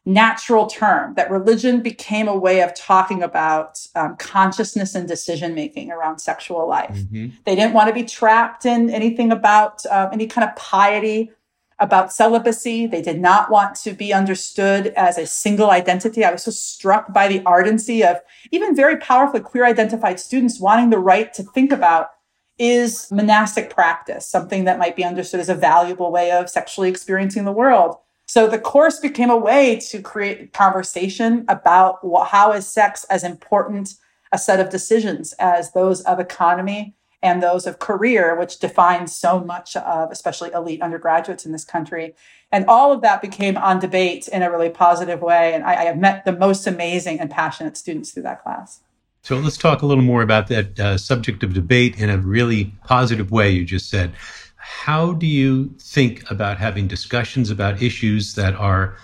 natural 0.06 0.68
term, 0.68 1.16
that 1.16 1.32
religion 1.32 1.82
became 1.82 2.28
a 2.28 2.38
way 2.38 2.62
of 2.62 2.76
talking 2.76 3.24
about 3.24 3.80
um, 3.96 4.16
consciousness 4.18 4.94
and 4.94 5.08
decision 5.08 5.56
making 5.56 5.92
around 5.92 6.20
sexual 6.20 6.68
life. 6.68 6.96
Mm-hmm. 6.96 7.38
They 7.44 7.56
didn't 7.56 7.74
want 7.74 7.88
to 7.88 7.94
be 7.94 8.04
trapped 8.04 8.66
in 8.66 8.90
anything 8.92 9.32
about 9.32 9.84
uh, 9.88 10.10
any 10.14 10.28
kind 10.28 10.48
of 10.48 10.56
piety 10.56 11.32
about 11.80 12.14
celibacy. 12.14 12.88
They 12.88 13.02
did 13.02 13.20
not 13.20 13.50
want 13.52 13.76
to 13.78 13.94
be 13.94 14.14
understood 14.14 14.88
as 14.96 15.18
a 15.18 15.28
single 15.28 15.70
identity. 15.70 16.24
I 16.24 16.32
was 16.32 16.44
so 16.44 16.52
struck 16.52 17.14
by 17.14 17.28
the 17.28 17.44
ardency 17.46 18.04
of 18.04 18.18
even 18.52 18.76
very 18.76 18.98
powerfully 18.98 19.42
queer 19.42 19.66
identified 19.66 20.20
students 20.20 20.60
wanting 20.60 20.90
the 20.90 21.00
right 21.00 21.34
to 21.34 21.44
think 21.44 21.72
about 21.72 22.12
is 22.58 23.12
monastic 23.12 23.70
practice, 23.70 24.26
something 24.26 24.64
that 24.64 24.80
might 24.80 24.96
be 24.96 25.04
understood 25.04 25.42
as 25.42 25.50
a 25.50 25.56
valuable 25.56 26.12
way 26.12 26.32
of 26.32 26.50
sexually 26.50 26.90
experiencing 26.90 27.44
the 27.44 27.52
world. 27.52 27.98
So 28.28 28.48
the 28.48 28.58
course 28.58 29.00
became 29.00 29.30
a 29.30 29.38
way 29.38 29.80
to 29.90 30.02
create 30.02 30.54
conversation 30.54 31.46
about 31.50 32.00
how 32.28 32.54
is 32.54 32.66
sex 32.66 33.04
as 33.10 33.24
important 33.24 33.96
a 34.32 34.38
set 34.38 34.60
of 34.60 34.70
decisions 34.70 35.34
as 35.34 35.72
those 35.74 36.02
of 36.02 36.20
economy 36.20 36.96
and 37.26 37.42
those 37.42 37.66
of 37.66 37.80
career, 37.80 38.38
which 38.40 38.60
defines 38.60 39.16
so 39.16 39.40
much 39.40 39.76
of 39.76 40.12
especially 40.12 40.52
elite 40.52 40.82
undergraduates 40.82 41.46
in 41.46 41.52
this 41.52 41.66
country. 41.66 42.16
And 42.52 42.66
all 42.68 42.92
of 42.92 43.02
that 43.02 43.22
became 43.22 43.58
on 43.58 43.80
debate 43.80 44.28
in 44.28 44.44
a 44.44 44.52
really 44.52 44.70
positive 44.70 45.22
way. 45.22 45.54
And 45.54 45.64
I, 45.64 45.74
I 45.74 45.84
have 45.86 45.98
met 45.98 46.24
the 46.24 46.32
most 46.32 46.68
amazing 46.68 47.20
and 47.20 47.30
passionate 47.30 47.76
students 47.78 48.12
through 48.12 48.24
that 48.24 48.44
class. 48.44 48.82
So 49.24 49.38
let's 49.38 49.58
talk 49.58 49.82
a 49.82 49.88
little 49.88 50.04
more 50.04 50.22
about 50.22 50.48
that 50.50 50.80
uh, 50.80 50.98
subject 51.00 51.42
of 51.44 51.54
debate 51.54 52.00
in 52.00 52.12
a 52.12 52.18
really 52.20 52.66
positive 52.84 53.32
way, 53.32 53.50
you 53.50 53.66
just 53.66 53.90
said. 53.90 54.14
How 54.58 55.14
do 55.14 55.26
you 55.26 55.74
think 55.80 56.30
about 56.30 56.58
having 56.60 56.88
discussions 56.88 57.50
about 57.50 57.82
issues 57.82 58.36
that 58.36 58.54
are 58.54 58.98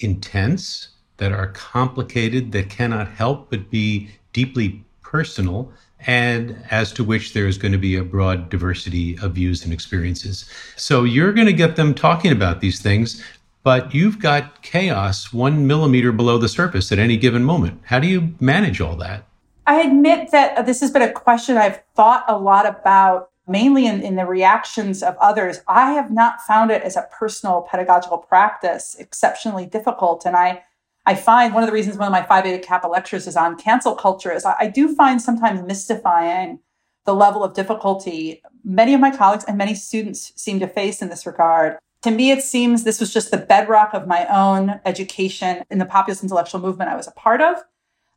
intense, 0.00 0.88
that 1.18 1.30
are 1.30 1.48
complicated, 1.48 2.50
that 2.52 2.68
cannot 2.68 3.08
help 3.08 3.50
but 3.50 3.70
be 3.70 4.10
deeply 4.32 4.84
personal, 5.02 5.72
and 6.06 6.62
as 6.70 6.92
to 6.92 7.04
which 7.04 7.32
there 7.32 7.46
is 7.46 7.58
going 7.58 7.72
to 7.72 7.78
be 7.78 7.96
a 7.96 8.04
broad 8.04 8.48
diversity 8.50 9.18
of 9.18 9.32
views 9.32 9.64
and 9.64 9.72
experiences. 9.72 10.48
So 10.76 11.04
you're 11.04 11.32
going 11.32 11.46
to 11.46 11.52
get 11.52 11.76
them 11.76 11.94
talking 11.94 12.32
about 12.32 12.60
these 12.60 12.80
things, 12.80 13.22
but 13.62 13.94
you've 13.94 14.18
got 14.18 14.62
chaos 14.62 15.32
one 15.32 15.66
millimeter 15.66 16.12
below 16.12 16.38
the 16.38 16.48
surface 16.48 16.90
at 16.90 16.98
any 16.98 17.16
given 17.16 17.44
moment. 17.44 17.80
How 17.84 17.98
do 17.98 18.06
you 18.06 18.34
manage 18.40 18.80
all 18.80 18.96
that? 18.96 19.24
I 19.66 19.82
admit 19.82 20.30
that 20.30 20.66
this 20.66 20.80
has 20.80 20.90
been 20.90 21.02
a 21.02 21.12
question 21.12 21.56
I've 21.56 21.82
thought 21.94 22.24
a 22.26 22.38
lot 22.38 22.66
about, 22.66 23.30
mainly 23.46 23.86
in, 23.86 24.02
in 24.02 24.16
the 24.16 24.24
reactions 24.24 25.02
of 25.02 25.16
others. 25.18 25.60
I 25.68 25.92
have 25.92 26.10
not 26.10 26.40
found 26.40 26.70
it 26.70 26.82
as 26.82 26.96
a 26.96 27.08
personal 27.12 27.62
pedagogical 27.62 28.18
practice 28.18 28.96
exceptionally 28.98 29.66
difficult. 29.66 30.24
And 30.24 30.34
I 30.34 30.64
I 31.10 31.16
find 31.16 31.52
one 31.52 31.64
of 31.64 31.66
the 31.66 31.72
reasons 31.72 31.98
one 31.98 32.06
of 32.06 32.12
my 32.12 32.22
Phi 32.22 32.40
Beta 32.40 32.64
Kappa 32.64 32.86
lectures 32.86 33.26
is 33.26 33.34
on 33.34 33.56
cancel 33.56 33.96
culture 33.96 34.30
is 34.30 34.44
I, 34.44 34.54
I 34.60 34.66
do 34.68 34.94
find 34.94 35.20
sometimes 35.20 35.60
mystifying 35.60 36.60
the 37.04 37.12
level 37.12 37.42
of 37.42 37.52
difficulty 37.52 38.40
many 38.62 38.94
of 38.94 39.00
my 39.00 39.10
colleagues 39.10 39.42
and 39.42 39.58
many 39.58 39.74
students 39.74 40.32
seem 40.36 40.60
to 40.60 40.68
face 40.68 41.02
in 41.02 41.08
this 41.08 41.26
regard. 41.26 41.78
To 42.02 42.12
me, 42.12 42.30
it 42.30 42.44
seems 42.44 42.84
this 42.84 43.00
was 43.00 43.12
just 43.12 43.32
the 43.32 43.38
bedrock 43.38 43.92
of 43.92 44.06
my 44.06 44.24
own 44.26 44.80
education 44.84 45.64
in 45.68 45.78
the 45.78 45.84
populist 45.84 46.22
intellectual 46.22 46.60
movement 46.60 46.90
I 46.90 46.96
was 46.96 47.08
a 47.08 47.12
part 47.12 47.40
of. 47.40 47.56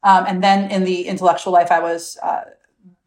Um, 0.04 0.26
and 0.28 0.44
then 0.44 0.70
in 0.70 0.84
the 0.84 1.08
intellectual 1.08 1.52
life, 1.52 1.72
I 1.72 1.80
was 1.80 2.20
uh, 2.22 2.42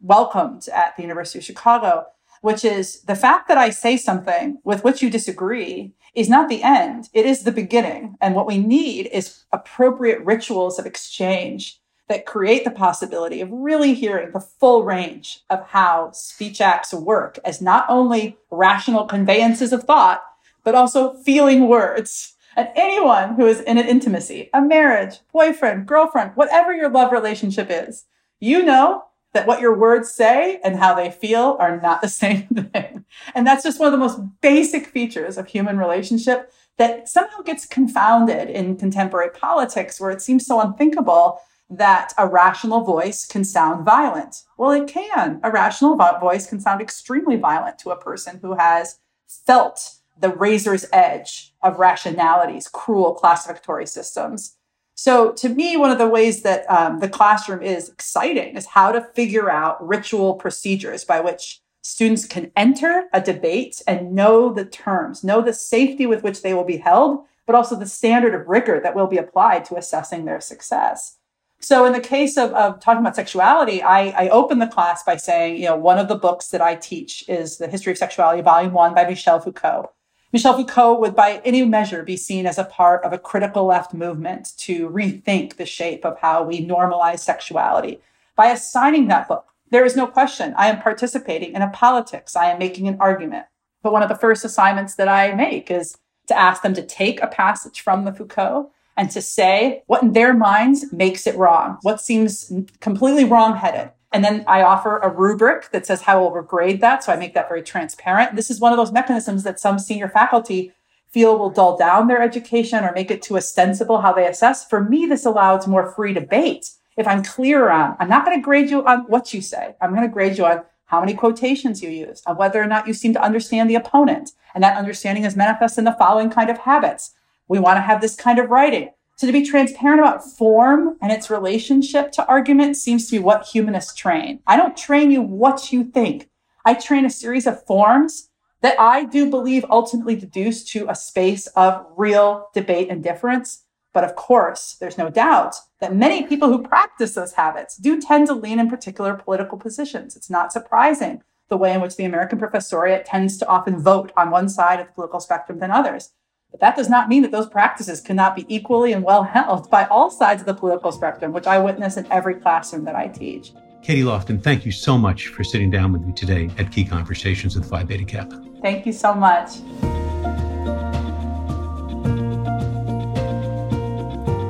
welcomed 0.01 0.67
at 0.67 0.97
the 0.97 1.03
University 1.03 1.39
of 1.39 1.45
Chicago, 1.45 2.07
which 2.47 2.63
is 2.63 3.01
the 3.01 3.15
fact 3.15 3.49
that 3.49 3.57
I 3.57 3.71
say 3.71 3.97
something 3.97 4.59
with 4.63 4.81
which 4.85 5.01
you 5.01 5.09
disagree 5.09 5.91
is 6.15 6.29
not 6.29 6.47
the 6.47 6.63
end, 6.63 7.09
it 7.11 7.25
is 7.25 7.43
the 7.43 7.51
beginning. 7.51 8.15
And 8.21 8.35
what 8.35 8.47
we 8.47 8.57
need 8.57 9.07
is 9.07 9.43
appropriate 9.51 10.23
rituals 10.23 10.79
of 10.79 10.85
exchange 10.85 11.81
that 12.07 12.25
create 12.25 12.63
the 12.63 12.71
possibility 12.71 13.41
of 13.41 13.51
really 13.51 13.93
hearing 13.93 14.31
the 14.31 14.39
full 14.39 14.85
range 14.85 15.41
of 15.49 15.61
how 15.67 16.11
speech 16.13 16.61
acts 16.61 16.93
work 16.93 17.37
as 17.43 17.61
not 17.61 17.85
only 17.89 18.37
rational 18.49 19.03
conveyances 19.07 19.73
of 19.73 19.83
thought, 19.83 20.23
but 20.63 20.73
also 20.73 21.15
feeling 21.23 21.67
words. 21.67 22.35
And 22.55 22.69
anyone 22.77 23.35
who 23.35 23.45
is 23.45 23.59
in 23.59 23.77
an 23.77 23.89
intimacy, 23.89 24.49
a 24.53 24.61
marriage, 24.61 25.19
boyfriend, 25.33 25.85
girlfriend, 25.85 26.31
whatever 26.35 26.73
your 26.73 26.89
love 26.89 27.11
relationship 27.11 27.67
is, 27.69 28.05
you 28.39 28.63
know 28.63 29.03
that 29.37 29.45
what 29.45 29.61
your 29.61 29.77
words 29.77 30.11
say 30.11 30.59
and 30.63 30.75
how 30.75 30.95
they 30.95 31.11
feel 31.11 31.57
are 31.59 31.79
not 31.79 32.01
the 32.01 32.09
same 32.23 32.47
thing. 32.47 33.05
And 33.35 33.45
that's 33.45 33.63
just 33.63 33.79
one 33.79 33.85
of 33.85 33.91
the 33.91 33.99
most 33.99 34.19
basic 34.41 34.87
features 34.87 35.37
of 35.37 35.47
human 35.47 35.77
relationship 35.77 36.51
that 36.77 37.07
somehow 37.07 37.41
gets 37.41 37.65
confounded 37.67 38.49
in 38.49 38.77
contemporary 38.77 39.29
politics 39.29 40.01
where 40.01 40.09
it 40.09 40.23
seems 40.23 40.45
so 40.45 40.59
unthinkable 40.59 41.39
that 41.69 42.13
a 42.17 42.27
rational 42.27 42.81
voice 42.81 43.27
can 43.27 43.43
sound 43.43 43.85
violent. 43.85 44.41
Well, 44.57 44.71
it 44.71 44.87
can. 44.87 45.39
A 45.43 45.51
rational 45.51 45.95
voice 46.19 46.47
can 46.47 46.59
sound 46.59 46.81
extremely 46.81 47.35
violent 47.35 47.77
to 47.79 47.91
a 47.91 48.01
person 48.01 48.39
who 48.41 48.55
has 48.55 48.97
felt 49.27 49.97
the 50.19 50.29
razor's 50.29 50.85
edge 50.91 51.53
of 51.61 51.77
rationality's 51.77 52.67
cruel 52.67 53.13
classificatory 53.13 53.85
systems 53.85 54.56
so 54.97 55.31
to 55.33 55.47
me, 55.47 55.77
one 55.77 55.91
of 55.91 55.99
the 55.99 56.07
ways 56.07 56.41
that 56.41 56.69
um, 56.71 56.99
the 56.99 57.07
classroom 57.07 57.61
is 57.61 57.87
exciting 57.87 58.57
is 58.57 58.65
how 58.65 58.91
to 58.91 59.07
figure 59.13 59.47
out 59.47 59.87
ritual 59.87 60.33
procedures 60.33 61.05
by 61.05 61.21
which 61.21 61.61
students 61.83 62.25
can 62.25 62.51
enter 62.55 63.05
a 63.13 63.21
debate 63.21 63.79
and 63.85 64.13
know 64.13 64.51
the 64.51 64.65
terms, 64.65 65.23
know 65.23 65.39
the 65.39 65.53
safety 65.53 66.07
with 66.07 66.23
which 66.23 66.41
they 66.41 66.55
will 66.55 66.63
be 66.63 66.77
held, 66.77 67.23
but 67.45 67.55
also 67.55 67.75
the 67.75 67.85
standard 67.85 68.33
of 68.33 68.47
rigor 68.47 68.79
that 68.81 68.95
will 68.95 69.05
be 69.05 69.17
applied 69.17 69.63
to 69.65 69.77
assessing 69.77 70.25
their 70.25 70.41
success. 70.41 71.17
So 71.59 71.85
in 71.85 71.93
the 71.93 71.99
case 71.99 72.35
of, 72.35 72.51
of 72.53 72.79
talking 72.79 73.01
about 73.01 73.15
sexuality, 73.15 73.83
I, 73.83 74.25
I 74.25 74.29
open 74.29 74.57
the 74.57 74.65
class 74.65 75.03
by 75.03 75.17
saying, 75.17 75.57
you 75.57 75.65
know, 75.65 75.75
one 75.75 75.99
of 75.99 76.07
the 76.07 76.15
books 76.15 76.47
that 76.47 76.61
I 76.61 76.73
teach 76.73 77.23
is 77.29 77.59
The 77.59 77.67
History 77.67 77.91
of 77.91 77.99
Sexuality, 77.99 78.41
Volume 78.41 78.73
One 78.73 78.95
by 78.95 79.07
Michel 79.07 79.39
Foucault. 79.39 79.91
Michel 80.33 80.57
Foucault 80.57 80.99
would, 80.99 81.15
by 81.15 81.41
any 81.45 81.63
measure, 81.63 82.03
be 82.03 82.17
seen 82.17 82.45
as 82.45 82.57
a 82.57 82.65
part 82.65 83.03
of 83.05 83.13
a 83.13 83.17
critical 83.17 83.65
left 83.65 83.93
movement 83.93 84.51
to 84.57 84.89
rethink 84.89 85.55
the 85.55 85.65
shape 85.65 86.03
of 86.03 86.19
how 86.19 86.43
we 86.43 86.65
normalize 86.65 87.19
sexuality. 87.19 88.01
By 88.35 88.47
assigning 88.47 89.07
that 89.07 89.29
book, 89.29 89.45
there 89.69 89.85
is 89.85 89.95
no 89.95 90.05
question 90.05 90.53
I 90.57 90.67
am 90.67 90.81
participating 90.81 91.53
in 91.53 91.61
a 91.61 91.69
politics. 91.69 92.35
I 92.35 92.51
am 92.51 92.59
making 92.59 92.87
an 92.87 92.97
argument. 92.99 93.45
But 93.81 93.93
one 93.93 94.03
of 94.03 94.09
the 94.09 94.15
first 94.15 94.43
assignments 94.43 94.95
that 94.95 95.07
I 95.07 95.33
make 95.33 95.71
is 95.71 95.97
to 96.27 96.37
ask 96.37 96.61
them 96.61 96.73
to 96.73 96.85
take 96.85 97.21
a 97.21 97.27
passage 97.27 97.79
from 97.79 98.03
the 98.03 98.11
Foucault 98.11 98.69
and 98.97 99.09
to 99.11 99.21
say 99.21 99.83
what 99.87 100.03
in 100.03 100.11
their 100.11 100.33
minds 100.33 100.91
makes 100.91 101.25
it 101.25 101.37
wrong, 101.37 101.77
what 101.83 102.01
seems 102.01 102.51
completely 102.81 103.23
wrong-headed. 103.23 103.91
And 104.11 104.23
then 104.23 104.45
I 104.47 104.61
offer 104.61 104.99
a 104.99 105.09
rubric 105.09 105.71
that 105.71 105.85
says 105.85 106.01
how 106.01 106.21
we'll 106.21 106.41
grade 106.41 106.81
that. 106.81 107.03
So 107.03 107.11
I 107.11 107.17
make 107.17 107.33
that 107.33 107.49
very 107.49 107.61
transparent. 107.61 108.35
This 108.35 108.49
is 108.49 108.59
one 108.59 108.71
of 108.71 108.77
those 108.77 108.91
mechanisms 108.91 109.43
that 109.43 109.59
some 109.59 109.79
senior 109.79 110.07
faculty 110.07 110.71
feel 111.09 111.37
will 111.37 111.49
dull 111.49 111.77
down 111.77 112.07
their 112.07 112.21
education 112.21 112.83
or 112.83 112.93
make 112.93 113.11
it 113.11 113.21
too 113.21 113.37
ostensible 113.37 114.01
how 114.01 114.13
they 114.13 114.27
assess. 114.27 114.67
For 114.67 114.83
me, 114.83 115.05
this 115.05 115.25
allows 115.25 115.67
more 115.67 115.91
free 115.91 116.13
debate. 116.13 116.71
If 116.95 117.07
I'm 117.07 117.23
clear 117.23 117.69
on, 117.69 117.95
I'm 117.99 118.09
not 118.09 118.25
going 118.25 118.37
to 118.37 118.43
grade 118.43 118.69
you 118.69 118.85
on 118.85 119.01
what 119.01 119.33
you 119.33 119.41
say. 119.41 119.75
I'm 119.81 119.91
going 119.93 120.07
to 120.07 120.13
grade 120.13 120.37
you 120.37 120.45
on 120.45 120.63
how 120.85 120.99
many 120.99 121.13
quotations 121.13 121.83
you 121.83 121.89
use, 121.89 122.23
on 122.25 122.37
whether 122.37 122.61
or 122.61 122.65
not 122.65 122.87
you 122.87 122.93
seem 122.93 123.13
to 123.13 123.21
understand 123.21 123.69
the 123.69 123.75
opponent. 123.75 124.31
And 124.55 124.63
that 124.63 124.77
understanding 124.77 125.25
is 125.25 125.35
manifest 125.35 125.77
in 125.77 125.83
the 125.83 125.95
following 125.99 126.29
kind 126.29 126.49
of 126.49 126.59
habits. 126.59 127.13
We 127.47 127.59
want 127.59 127.77
to 127.77 127.81
have 127.81 128.01
this 128.01 128.15
kind 128.15 128.39
of 128.39 128.49
writing. 128.49 128.89
So 129.17 129.25
to 129.25 129.33
be 129.33 129.43
transparent 129.43 129.99
about 129.99 130.23
form 130.23 130.95
and 131.01 131.11
its 131.11 131.31
relationship 131.31 132.11
to 132.11 132.27
argument 132.27 132.77
seems 132.77 133.07
to 133.07 133.13
be 133.13 133.19
what 133.19 133.47
humanists 133.47 133.95
train. 133.95 134.41
I 134.45 134.55
don't 134.55 134.77
train 134.77 135.09
you 135.09 135.23
what 135.23 135.73
you 135.73 135.85
think. 135.85 136.29
I 136.63 136.75
train 136.75 137.03
a 137.03 137.09
series 137.09 137.47
of 137.47 137.65
forms 137.65 138.29
that 138.61 138.79
I 138.79 139.05
do 139.05 139.27
believe 139.27 139.65
ultimately 139.71 140.15
deduce 140.15 140.63
to 140.65 140.87
a 140.87 140.93
space 140.93 141.47
of 141.55 141.83
real 141.97 142.49
debate 142.53 142.89
and 142.91 143.03
difference. 143.03 143.63
But 143.91 144.03
of 144.03 144.15
course, 144.15 144.77
there's 144.79 144.99
no 144.99 145.09
doubt 145.09 145.55
that 145.79 145.95
many 145.95 146.27
people 146.27 146.49
who 146.49 146.61
practice 146.61 147.15
those 147.15 147.33
habits 147.33 147.75
do 147.75 147.99
tend 147.99 148.27
to 148.27 148.35
lean 148.35 148.59
in 148.59 148.69
particular 148.69 149.15
political 149.15 149.57
positions. 149.57 150.15
It's 150.15 150.29
not 150.29 150.53
surprising 150.53 151.23
the 151.49 151.57
way 151.57 151.73
in 151.73 151.81
which 151.81 151.95
the 151.95 152.05
American 152.05 152.37
professoriate 152.37 153.05
tends 153.05 153.39
to 153.39 153.47
often 153.47 153.79
vote 153.79 154.11
on 154.15 154.29
one 154.29 154.47
side 154.47 154.79
of 154.79 154.85
the 154.85 154.93
political 154.93 155.19
spectrum 155.19 155.57
than 155.57 155.71
others. 155.71 156.11
But 156.51 156.61
that 156.61 156.75
does 156.75 156.89
not 156.89 157.09
mean 157.09 157.21
that 157.23 157.31
those 157.31 157.49
practices 157.49 157.99
cannot 158.01 158.35
be 158.35 158.45
equally 158.47 158.93
and 158.93 159.03
well 159.03 159.23
held 159.23 159.69
by 159.69 159.85
all 159.85 160.09
sides 160.09 160.41
of 160.41 160.45
the 160.45 160.53
political 160.53 160.91
spectrum, 160.91 161.33
which 161.33 161.47
I 161.47 161.59
witness 161.59 161.97
in 161.97 162.09
every 162.11 162.35
classroom 162.35 162.85
that 162.85 162.95
I 162.95 163.07
teach. 163.07 163.51
Katie 163.81 164.01
Lofton, 164.01 164.41
thank 164.41 164.65
you 164.65 164.71
so 164.71 164.97
much 164.97 165.27
for 165.27 165.43
sitting 165.43 165.69
down 165.69 165.93
with 165.93 166.01
me 166.01 166.13
today 166.13 166.49
at 166.57 166.71
Key 166.71 166.83
Conversations 166.85 167.55
with 167.55 167.69
Phi 167.69 167.83
Beta 167.83 168.05
Kappa. 168.05 168.43
Thank 168.61 168.85
you 168.85 168.93
so 168.93 169.13
much. 169.13 169.57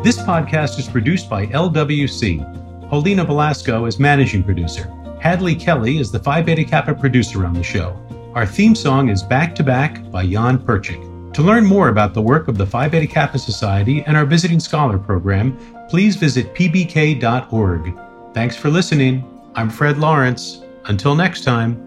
This 0.03 0.17
podcast 0.19 0.79
is 0.79 0.87
produced 0.87 1.29
by 1.29 1.47
LWC. 1.47 2.89
Paulina 2.89 3.25
Velasco 3.25 3.85
is 3.85 3.99
managing 3.99 4.43
producer. 4.43 4.89
Hadley 5.19 5.55
Kelly 5.55 5.97
is 5.97 6.11
the 6.11 6.19
Phi 6.19 6.41
Beta 6.41 6.63
Kappa 6.63 6.93
producer 6.93 7.45
on 7.45 7.53
the 7.53 7.63
show. 7.63 7.99
Our 8.33 8.45
theme 8.45 8.75
song 8.75 9.09
is 9.09 9.23
Back 9.23 9.53
to 9.55 9.63
Back 9.63 10.09
by 10.09 10.25
Jan 10.25 10.59
Perchik. 10.59 11.06
To 11.37 11.43
learn 11.43 11.67
more 11.67 11.89
about 11.89 12.15
the 12.15 12.21
work 12.23 12.47
of 12.47 12.57
the 12.57 12.65
Phi 12.65 12.89
Beta 12.89 13.05
Kappa 13.05 13.37
Society 13.37 14.01
and 14.07 14.17
our 14.17 14.25
Visiting 14.25 14.59
Scholar 14.59 14.97
program, 14.97 15.55
please 15.87 16.15
visit 16.15 16.51
pbk.org. 16.55 17.93
Thanks 18.33 18.55
for 18.55 18.71
listening. 18.71 19.23
I'm 19.53 19.69
Fred 19.69 19.99
Lawrence. 19.99 20.63
Until 20.85 21.13
next 21.13 21.43
time. 21.43 21.77